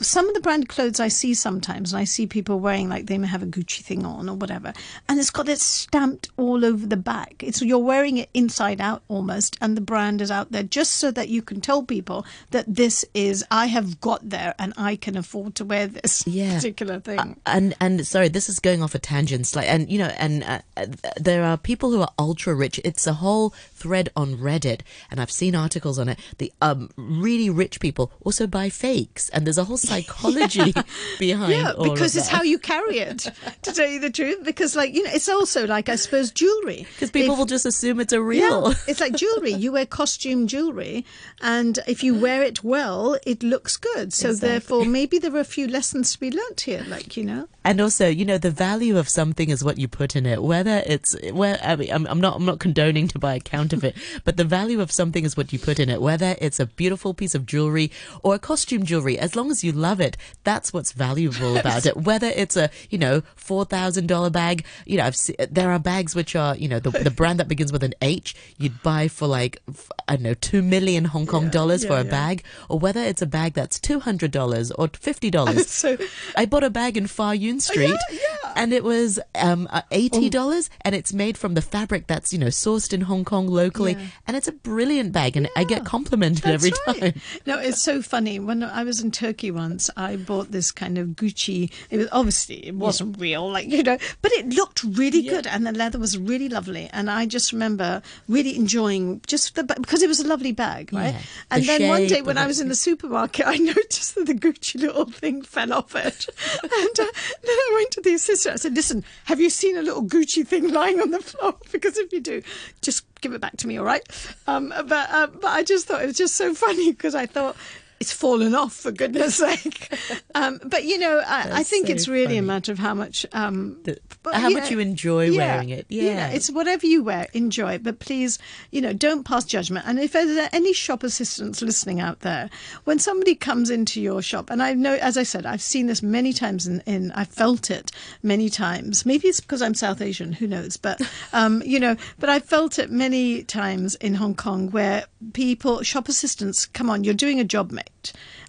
some 0.01 0.29
of 0.29 0.35
the 0.35 0.41
branded 0.41 0.69
clothes 0.69 1.01
I 1.01 1.09
see 1.09 1.35
sometimes, 1.35 1.93
and 1.93 2.01
I 2.01 2.05
see 2.05 2.27
people 2.27 2.59
wearing 2.61 2.89
like 2.89 3.07
they 3.07 3.19
may 3.19 3.27
have 3.29 3.43
a 3.43 3.47
Gucci 3.47 3.81
thing 3.83 4.05
on 4.05 4.29
or 4.29 4.37
whatever, 4.37 4.73
and 5.09 5.19
it's 5.19 5.31
got 5.31 5.49
it 5.49 5.59
stamped 5.61 6.31
all 6.37 6.65
over 6.65 6.87
the 6.87 6.97
back. 6.97 7.43
It's 7.43 7.63
you're 7.63 7.79
wearing 7.79 8.17
it 8.19 8.29
inside 8.35 8.81
out 8.81 9.03
almost, 9.09 9.57
and 9.61 9.77
the 9.77 9.81
brand 9.81 10.21
is 10.21 10.31
out 10.31 10.53
there 10.53 10.63
just 10.63 10.95
so 10.95 11.11
that 11.13 11.29
you 11.29 11.43
can 11.43 11.61
tell 11.61 11.83
people 11.83 12.25
that 12.51 12.65
this 12.67 13.05
is 13.15 13.45
I 13.51 13.67
have 13.67 14.01
got 14.01 14.29
there 14.29 14.55
and 14.59 14.73
I 14.77 14.97
can 14.97 15.17
afford 15.17 15.55
to 15.57 15.65
wear 15.65 15.87
this 15.87 16.27
Yeah. 16.27 16.57
particular 16.57 17.01
thing. 17.01 17.37
And 17.47 17.75
And 17.83 18.07
sorry, 18.07 18.29
this 18.29 18.49
is 18.49 18.61
going 18.61 18.81
off 18.81 18.95
a 18.95 19.01
tangent, 19.01 19.57
like, 19.57 19.69
and 19.69 19.91
you 19.91 19.99
know, 19.99 20.13
and 20.17 20.45
uh, 20.45 20.61
uh, 20.77 20.87
there 21.21 21.43
are 21.43 21.57
people 21.57 21.91
who 21.91 22.01
are 22.01 22.13
ultra 22.17 22.55
rich. 22.55 22.79
It's 22.85 23.09
a 23.09 23.15
whole 23.15 23.51
thread 23.75 24.09
on 24.15 24.37
Reddit, 24.37 24.83
and 25.11 25.21
I've 25.21 25.33
seen 25.33 25.57
articles 25.57 25.99
on 25.99 26.09
it. 26.09 26.17
The 26.39 26.53
um 26.63 26.91
really 26.97 27.51
rich 27.51 27.81
people 27.81 28.13
also 28.25 28.47
buy 28.47 28.69
fakes, 28.71 29.29
and 29.31 29.45
there's 29.45 29.59
a 29.59 29.65
whole 29.65 29.79
psychology 29.79 30.73
behind. 31.19 31.53
Yeah, 31.55 31.73
because 31.83 32.15
it's 32.15 32.29
that. 32.29 32.37
how 32.37 32.43
you 32.45 32.61
carry 32.61 32.99
it. 32.99 33.27
to 33.63 33.73
tell 33.73 33.89
you 33.89 33.99
the 33.99 34.11
truth, 34.11 34.45
because 34.45 34.77
like 34.77 34.95
you 34.95 35.03
know, 35.03 35.11
it's 35.13 35.29
also 35.29 35.67
like 35.67 35.89
I 35.89 35.97
suppose 35.97 36.31
jewelry. 36.31 36.87
because 36.95 37.11
people 37.11 37.33
If- 37.33 37.39
will 37.41 37.47
just 37.47 37.67
assume 37.67 37.99
it's 37.99 38.13
a 38.13 38.23
real. 38.23 38.69
Yeah, 38.69 38.75
it's 38.87 39.01
like 39.01 39.17
jewelry. 39.17 39.55
You 39.55 39.73
wear 39.73 39.87
costume 39.87 40.47
jewelry, 40.47 41.05
and 41.41 41.81
if 41.89 42.05
you 42.05 42.15
wear 42.15 42.45
it 42.45 42.63
well, 42.63 43.19
it 43.27 43.43
looks 43.43 43.77
good. 43.77 44.13
So 44.13 44.29
Exactly. 44.29 44.49
therefore, 44.51 44.85
maybe 44.85 45.19
there 45.19 45.35
are 45.35 45.41
a 45.41 45.45
few 45.59 45.67
lessons 45.67 46.13
to 46.13 46.21
be 46.21 46.31
learnt 46.31 46.61
here. 46.61 46.85
Like 46.87 47.17
you 47.17 47.25
know, 47.25 47.49
And 47.65 47.81
also, 47.81 48.09
you 48.09 48.25
know, 48.25 48.39
the 48.39 48.51
value 48.51 48.99
of 48.99 49.09
something 49.09 49.51
is 49.51 49.63
what 49.63 49.79
you 49.79 49.89
put 49.89 50.17
in 50.17 50.27
it. 50.27 50.43
Whether 50.43 50.83
it's 50.87 51.17
where 51.31 51.59
I 51.63 51.77
mean, 51.77 51.93
I'm, 51.93 52.07
I'm 52.07 52.21
not 52.21 52.37
I'm 52.37 52.45
not 52.45 52.59
condoning 52.59 53.09
to 53.09 53.19
buy 53.19 53.35
a 53.35 53.41
counterfeit, 53.41 53.97
but 54.25 54.37
the 54.37 54.45
value 54.45 54.81
of 54.81 54.91
something 54.91 55.25
is 55.25 55.37
what 55.37 55.53
you 55.53 55.59
put 55.59 55.79
in 55.79 55.89
it. 55.89 56.03
Whether 56.03 56.37
it's 56.41 56.59
a 56.59 56.67
beautiful 56.67 57.15
piece 57.15 57.35
of 57.35 57.47
jewelry 57.47 57.91
or 58.23 58.35
a 58.35 58.39
costume 58.39 58.85
jewelry, 58.85 59.19
as 59.19 59.37
long 59.37 59.51
as 59.51 59.63
you 59.63 59.73
love 59.73 60.01
it, 60.01 60.17
that's 60.45 60.73
what's 60.73 60.93
valuable 60.93 61.57
about 61.57 61.87
it. 61.87 61.97
Whether 61.97 62.29
it's 62.29 62.57
a 62.57 62.71
you 62.91 62.99
know 62.99 63.23
four 63.37 63.65
thousand 63.65 64.07
dollar 64.09 64.31
bag, 64.31 64.65
you 64.85 64.99
know, 64.99 65.05
I've 65.05 65.17
se- 65.17 65.37
there 65.51 65.71
are 65.71 65.79
bags 65.79 66.15
which 66.15 66.35
are 66.35 66.57
you 66.57 66.69
know 66.69 66.81
the 66.81 66.91
the 66.91 67.11
brand 67.11 67.39
that 67.39 67.49
begins 67.49 67.73
with 67.73 67.85
an 67.85 67.95
H, 68.03 68.35
you'd 68.59 68.83
buy 68.83 69.09
for 69.09 69.29
like 69.29 69.63
I 70.09 70.17
don't 70.17 70.23
know 70.23 70.35
two 70.35 70.63
million 70.63 71.05
Hong 71.05 71.27
Kong 71.27 71.49
dollars 71.49 71.85
for 71.85 71.95
a 71.95 72.05
yeah. 72.05 72.11
bag, 72.11 72.45
or 72.69 72.79
whether 72.79 73.01
it's 73.01 73.23
a 73.23 73.27
bag 73.27 73.55
that's 73.55 73.79
two 73.79 74.01
hundred 74.01 74.31
dollars 74.31 74.71
or 74.73 74.89
fifty 74.89 75.31
dollars. 75.31 75.71
so 75.71 75.97
I 76.37 76.47
bought 76.47 76.65
a 76.65 76.71
bag 76.71 76.97
in 76.97 77.07
Far 77.07 77.35
Yuen 77.53 77.61
Street, 77.61 77.99
yeah. 78.11 78.19
Oh. 78.45 78.53
and 78.57 78.73
it 78.73 78.83
was 78.85 79.21
um, 79.35 79.69
uh, 79.71 79.83
eighty 79.91 80.29
dollars, 80.31 80.71
and 80.83 80.95
it's 80.95 81.13
made 81.13 81.37
from 81.39 81.55
the 81.55 81.63
fabric 81.63 82.07
that's 82.07 82.33
you 82.33 82.39
know 82.39 82.47
sourced 82.49 82.93
in 82.93 83.03
Hong 83.03 83.25
Kong 83.25 83.47
locally, 83.47 83.93
Yeah. 83.93 84.07
and 84.27 84.37
it's 84.37 84.49
a 84.49 84.53
brilliant 84.53 85.13
bag, 85.13 85.37
and 85.37 85.49
I 85.57 85.65
get 85.65 85.85
complimented 85.85 86.45
That's 86.45 86.55
every 86.65 86.73
right. 86.87 87.13
time. 87.15 87.23
No, 87.47 87.59
it's 87.59 87.83
so 87.83 88.03
funny. 88.03 88.39
When 88.39 88.63
I 88.63 88.85
was 88.85 89.01
in 89.01 89.11
Turkey 89.11 89.51
once, 89.51 89.91
I 89.97 90.17
bought 90.17 90.51
this 90.53 90.71
kind 90.71 90.97
of 90.99 91.09
Gucci. 91.09 91.71
It 91.91 91.99
was 91.99 92.09
obviously 92.13 92.67
it 92.67 92.75
wasn't 92.75 93.19
real, 93.19 93.51
like 93.51 93.69
you 93.69 93.83
know, 93.83 93.99
but 94.23 94.33
it 94.33 94.49
looked 94.49 94.83
really 94.85 95.23
good, 95.23 95.47
and 95.47 95.67
the 95.67 95.73
leather 95.73 95.99
was 95.99 96.17
really 96.19 96.49
lovely. 96.49 96.89
And 96.93 97.11
I 97.11 97.27
just 97.27 97.53
remember 97.53 98.03
really 98.29 98.57
enjoying 98.57 99.21
just 99.27 99.55
the 99.55 99.65
because 99.65 100.03
it 100.03 100.09
was 100.09 100.21
a 100.21 100.27
lovely 100.27 100.53
bag, 100.53 100.93
right? 100.93 101.15
Yeah. 101.15 101.21
And 101.51 101.63
The 101.63 101.67
then 101.67 101.89
one 101.89 102.07
day 102.07 102.23
when 102.23 102.39
I 102.39 102.47
was 102.47 102.61
in 102.61 102.69
the 102.69 102.75
supermarket, 102.75 103.47
I 103.47 103.57
noticed 103.57 104.15
that 104.15 104.27
the 104.27 104.35
Gucci 104.35 104.81
little 104.81 105.07
thing 105.07 105.43
fell 105.43 105.73
off 105.73 105.95
it, 105.97 106.29
and 106.63 107.01
uh, 107.01 107.13
then 107.47 107.57
I 107.57 107.71
went 107.75 107.91
to 107.93 108.01
the 108.01 108.15
assistant. 108.15 108.55
I 108.55 108.57
said, 108.57 108.75
"Listen, 108.75 109.05
have 109.25 109.41
you 109.41 109.51
seen 109.51 109.77
a 109.77 109.83
little 109.83 110.05
Gucci 110.05 110.47
thing 110.47 110.73
lying 110.73 111.01
on 111.01 111.11
the 111.11 111.21
floor? 111.21 111.55
Because 111.73 111.99
if 111.99 112.13
you 112.13 112.21
do, 112.21 112.43
just 112.83 113.05
give 113.21 113.33
it 113.33 113.41
back 113.41 113.57
to 113.59 113.67
me, 113.67 113.79
all 113.79 113.85
right?" 113.85 114.03
Um, 114.47 114.69
but 114.87 115.11
uh, 115.11 115.27
but 115.27 115.49
I 115.49 115.63
just 115.63 115.87
thought 115.87 116.03
it 116.03 116.07
was 116.07 116.17
just 116.17 116.37
so 116.37 116.55
funny 116.65 116.93
because 116.93 117.15
I 117.15 117.27
thought. 117.27 117.57
It's 118.03 118.13
fallen 118.13 118.55
off 118.55 118.75
for 118.75 118.91
goodness 118.91 119.37
sake, 119.37 119.95
um, 120.35 120.61
but 120.65 120.83
you 120.85 120.99
know 120.99 121.23
I, 121.25 121.61
I 121.61 121.63
think 121.63 121.87
so 121.87 121.93
it's 121.93 122.09
really 122.09 122.37
a 122.37 122.43
matter 122.43 122.73
of 122.73 122.81
how 122.81 122.95
much 122.95 123.25
um, 123.33 123.79
The- 123.85 124.01
but, 124.23 124.35
how 124.35 124.49
you 124.49 124.55
much 124.55 124.65
know, 124.65 124.71
you 124.71 124.79
enjoy 124.79 125.25
yeah, 125.31 125.55
wearing 125.55 125.71
it. 125.71 125.87
Yeah. 125.89 126.29
it's 126.29 126.49
whatever 126.49 126.87
you 126.87 127.03
wear, 127.03 127.27
enjoy 127.33 127.75
it. 127.75 127.83
But 127.83 127.99
please, 127.99 128.39
you 128.71 128.81
know, 128.81 128.93
don't 128.93 129.25
pass 129.25 129.45
judgment. 129.45 129.85
And 129.87 129.99
if 129.99 130.13
there's 130.13 130.49
any 130.53 130.73
shop 130.73 131.03
assistants 131.03 131.61
listening 131.61 132.01
out 132.01 132.21
there, 132.21 132.49
when 132.85 132.99
somebody 133.01 133.35
comes 133.35 133.69
into 133.69 134.01
your 134.01 134.23
shop, 134.23 134.49
and 134.49 134.63
I 134.63 134.75
know, 134.75 134.95
as 134.95 135.17
I 135.17 135.25
said, 135.25 135.45
I've 135.45 135.63
seen 135.63 135.87
this 135.87 136.03
many 136.03 136.33
times 136.33 136.69
in, 136.69 136.81
in 136.87 137.11
I've 137.13 137.29
felt 137.29 137.71
it 137.71 137.91
many 138.23 138.49
times. 138.49 139.05
Maybe 139.05 139.27
it's 139.27 139.41
because 139.41 139.63
I'm 139.63 139.75
South 139.75 140.01
Asian, 140.01 140.33
who 140.33 140.47
knows? 140.47 140.77
But, 140.77 141.01
um, 141.33 141.63
you 141.65 141.81
know, 141.81 141.97
but 142.21 142.29
I 142.29 142.39
felt 142.39 142.79
it 142.79 142.91
many 142.91 143.43
times 143.43 143.97
in 143.97 144.15
Hong 144.15 144.35
Kong 144.37 144.71
where 144.71 145.07
people, 145.33 145.83
shop 145.83 146.09
assistants, 146.09 146.67
come 146.67 146.89
on, 146.89 147.03
you're 147.03 147.15
doing 147.15 147.41
a 147.41 147.45
job, 147.45 147.73
mate 147.73 147.91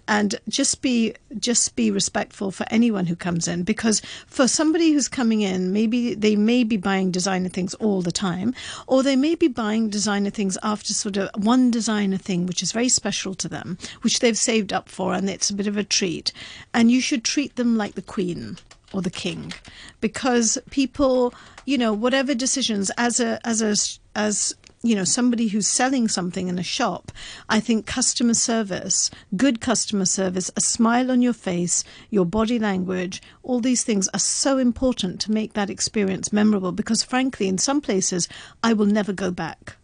and 0.06 0.34
just 0.48 0.82
be 0.82 1.14
just 1.38 1.76
be 1.76 1.90
respectful 1.90 2.50
for 2.50 2.66
anyone 2.70 3.06
who 3.06 3.16
comes 3.16 3.48
in 3.48 3.62
because 3.62 4.00
for 4.26 4.46
somebody 4.46 4.92
who's 4.92 5.08
coming 5.08 5.40
in 5.40 5.72
maybe 5.72 6.14
they 6.14 6.36
may 6.36 6.62
be 6.62 6.76
buying 6.76 7.10
designer 7.10 7.48
things 7.48 7.72
all 7.74 8.02
the 8.02 8.12
time 8.12 8.54
or 8.86 9.02
they 9.02 9.16
may 9.16 9.34
be 9.34 9.48
buying 9.48 9.88
designer 9.88 10.28
things 10.28 10.58
after 10.62 10.92
sort 10.92 11.16
of 11.16 11.30
one 11.42 11.70
designer 11.70 12.18
thing 12.18 12.44
which 12.44 12.62
is 12.62 12.72
very 12.72 12.88
special 12.88 13.34
to 13.34 13.48
them 13.48 13.78
which 14.02 14.20
they've 14.20 14.36
saved 14.36 14.72
up 14.72 14.88
for 14.90 15.14
and 15.14 15.30
it's 15.30 15.50
a 15.50 15.54
bit 15.54 15.66
of 15.66 15.76
a 15.76 15.84
treat. 15.84 16.32
And 16.72 16.90
you 16.90 17.00
should 17.00 17.24
treat 17.24 17.56
them 17.56 17.76
like 17.76 17.94
the 17.94 18.02
queen 18.02 18.58
or 18.92 19.02
the 19.02 19.10
king 19.10 19.52
because 20.00 20.58
people 20.70 21.34
you 21.64 21.76
know 21.76 21.92
whatever 21.92 22.34
decisions 22.34 22.90
as 22.96 23.18
a 23.20 23.40
as 23.44 23.62
a 23.62 23.74
as 24.18 24.54
you 24.84 24.94
know 24.94 25.04
somebody 25.04 25.48
who's 25.48 25.66
selling 25.66 26.06
something 26.06 26.48
in 26.48 26.58
a 26.58 26.62
shop 26.62 27.10
i 27.48 27.58
think 27.58 27.86
customer 27.86 28.34
service 28.34 29.10
good 29.34 29.60
customer 29.60 30.04
service 30.04 30.50
a 30.56 30.60
smile 30.60 31.10
on 31.10 31.22
your 31.22 31.32
face 31.32 31.82
your 32.10 32.26
body 32.26 32.58
language 32.58 33.22
all 33.42 33.60
these 33.60 33.82
things 33.82 34.08
are 34.12 34.18
so 34.20 34.58
important 34.58 35.18
to 35.20 35.32
make 35.32 35.54
that 35.54 35.70
experience 35.70 36.32
memorable 36.32 36.70
because 36.70 37.02
frankly 37.02 37.48
in 37.48 37.56
some 37.56 37.80
places 37.80 38.28
i 38.62 38.72
will 38.72 38.86
never 38.86 39.12
go 39.12 39.30
back. 39.30 39.76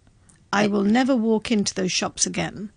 I 0.53 0.67
will 0.67 0.83
never 0.83 1.15
walk 1.15 1.53
into 1.53 1.75
those 1.75 1.93
shops 1.93 2.27
again 2.27 2.71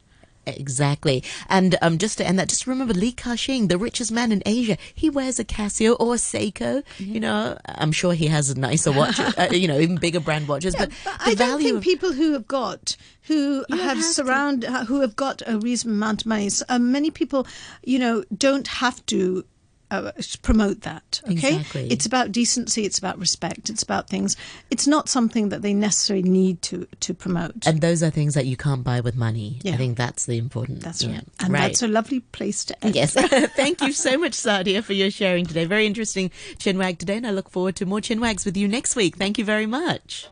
Exactly. 0.46 1.24
And 1.50 1.76
um, 1.82 1.98
just 1.98 2.18
to 2.18 2.26
end 2.26 2.40
that, 2.40 2.50
just 2.50 2.68
remember 2.68 2.94
Li 2.94 3.12
Ka-shing, 3.12 3.68
the 3.68 3.78
richest 3.78 4.12
man 4.12 4.32
in 4.32 4.44
Asia. 4.46 4.78
He 4.94 5.10
wears 5.10 5.40
a 5.40 5.46
Casio 5.46 5.96
or 6.00 6.16
a 6.16 6.18
Seiko. 6.18 6.84
You 6.98 7.20
know, 7.20 7.58
I'm 7.66 7.92
sure 7.92 8.14
he 8.14 8.28
has 8.28 8.50
a 8.50 8.60
nicer 8.60 8.92
watch, 8.92 9.20
uh, 9.38 9.48
you 9.52 9.68
know, 9.68 9.80
even 9.80 9.98
bigger 9.98 10.20
brand 10.20 10.48
watches. 10.48 10.76
but, 10.76 10.92
But 11.04 11.16
I 11.20 11.34
don't 11.34 11.62
think 11.62 11.78
of 11.78 11.84
people 11.84 12.12
who 12.14 12.34
have 12.34 12.48
got 12.48 12.98
who 13.24 13.66
have 13.70 13.80
have 13.80 14.04
surround 14.04 14.66
uh, 14.66 14.86
who 14.86 15.02
have 15.02 15.16
got 15.16 15.42
a 15.48 15.58
reasonable 15.58 15.98
amount 15.98 16.22
of 16.22 16.28
money. 16.28 16.50
So, 16.50 16.66
um, 16.70 16.92
many 16.92 17.12
people, 17.12 17.48
you 17.84 18.00
know, 18.00 18.24
don't 18.36 18.68
have 18.68 19.06
to. 19.08 19.46
Uh, 19.94 20.12
promote 20.42 20.82
that, 20.82 21.22
okay? 21.26 21.58
Exactly. 21.58 21.88
It's 21.92 22.08
about 22.08 22.32
decency. 22.32 22.84
It's 22.84 22.98
about 22.98 23.20
respect. 23.20 23.70
It's 23.70 23.84
about 23.84 24.10
things. 24.10 24.36
It's 24.72 24.88
not 24.88 25.08
something 25.08 25.50
that 25.50 25.62
they 25.62 25.74
necessarily 25.74 26.28
need 26.28 26.64
to 26.64 26.88
to 27.02 27.14
promote. 27.14 27.68
and 27.68 27.80
those 27.80 28.02
are 28.02 28.10
things 28.10 28.34
that 28.34 28.48
you 28.48 28.58
can't 28.58 28.84
buy 28.84 29.02
with 29.02 29.16
money. 29.16 29.60
Yeah. 29.62 29.74
I 29.74 29.78
think 29.78 29.98
that's 29.98 30.26
the 30.26 30.40
important. 30.40 30.82
that's 30.82 31.04
yeah. 31.04 31.14
right. 31.14 31.28
And 31.42 31.54
that's 31.54 31.84
a 31.84 31.88
lovely 31.88 32.22
place 32.22 32.66
to 32.66 32.84
end. 32.84 32.96
Yes. 32.96 33.14
Thank 33.56 33.82
you 33.82 33.92
so 33.92 34.18
much, 34.18 34.34
Saadia, 34.34 34.84
for 34.84 34.94
your 34.94 35.12
sharing 35.12 35.46
today. 35.46 35.66
Very 35.66 35.86
interesting 35.86 36.32
chinwag 36.58 36.98
today, 36.98 37.18
and 37.18 37.28
I 37.28 37.32
look 37.32 37.50
forward 37.50 37.76
to 37.78 37.86
more 37.86 38.00
chinwags 38.00 38.46
with 38.46 38.58
you 38.58 38.68
next 38.68 38.96
week. 38.96 39.18
Thank 39.18 39.38
you 39.38 39.46
very 39.46 39.68
much. 39.68 40.22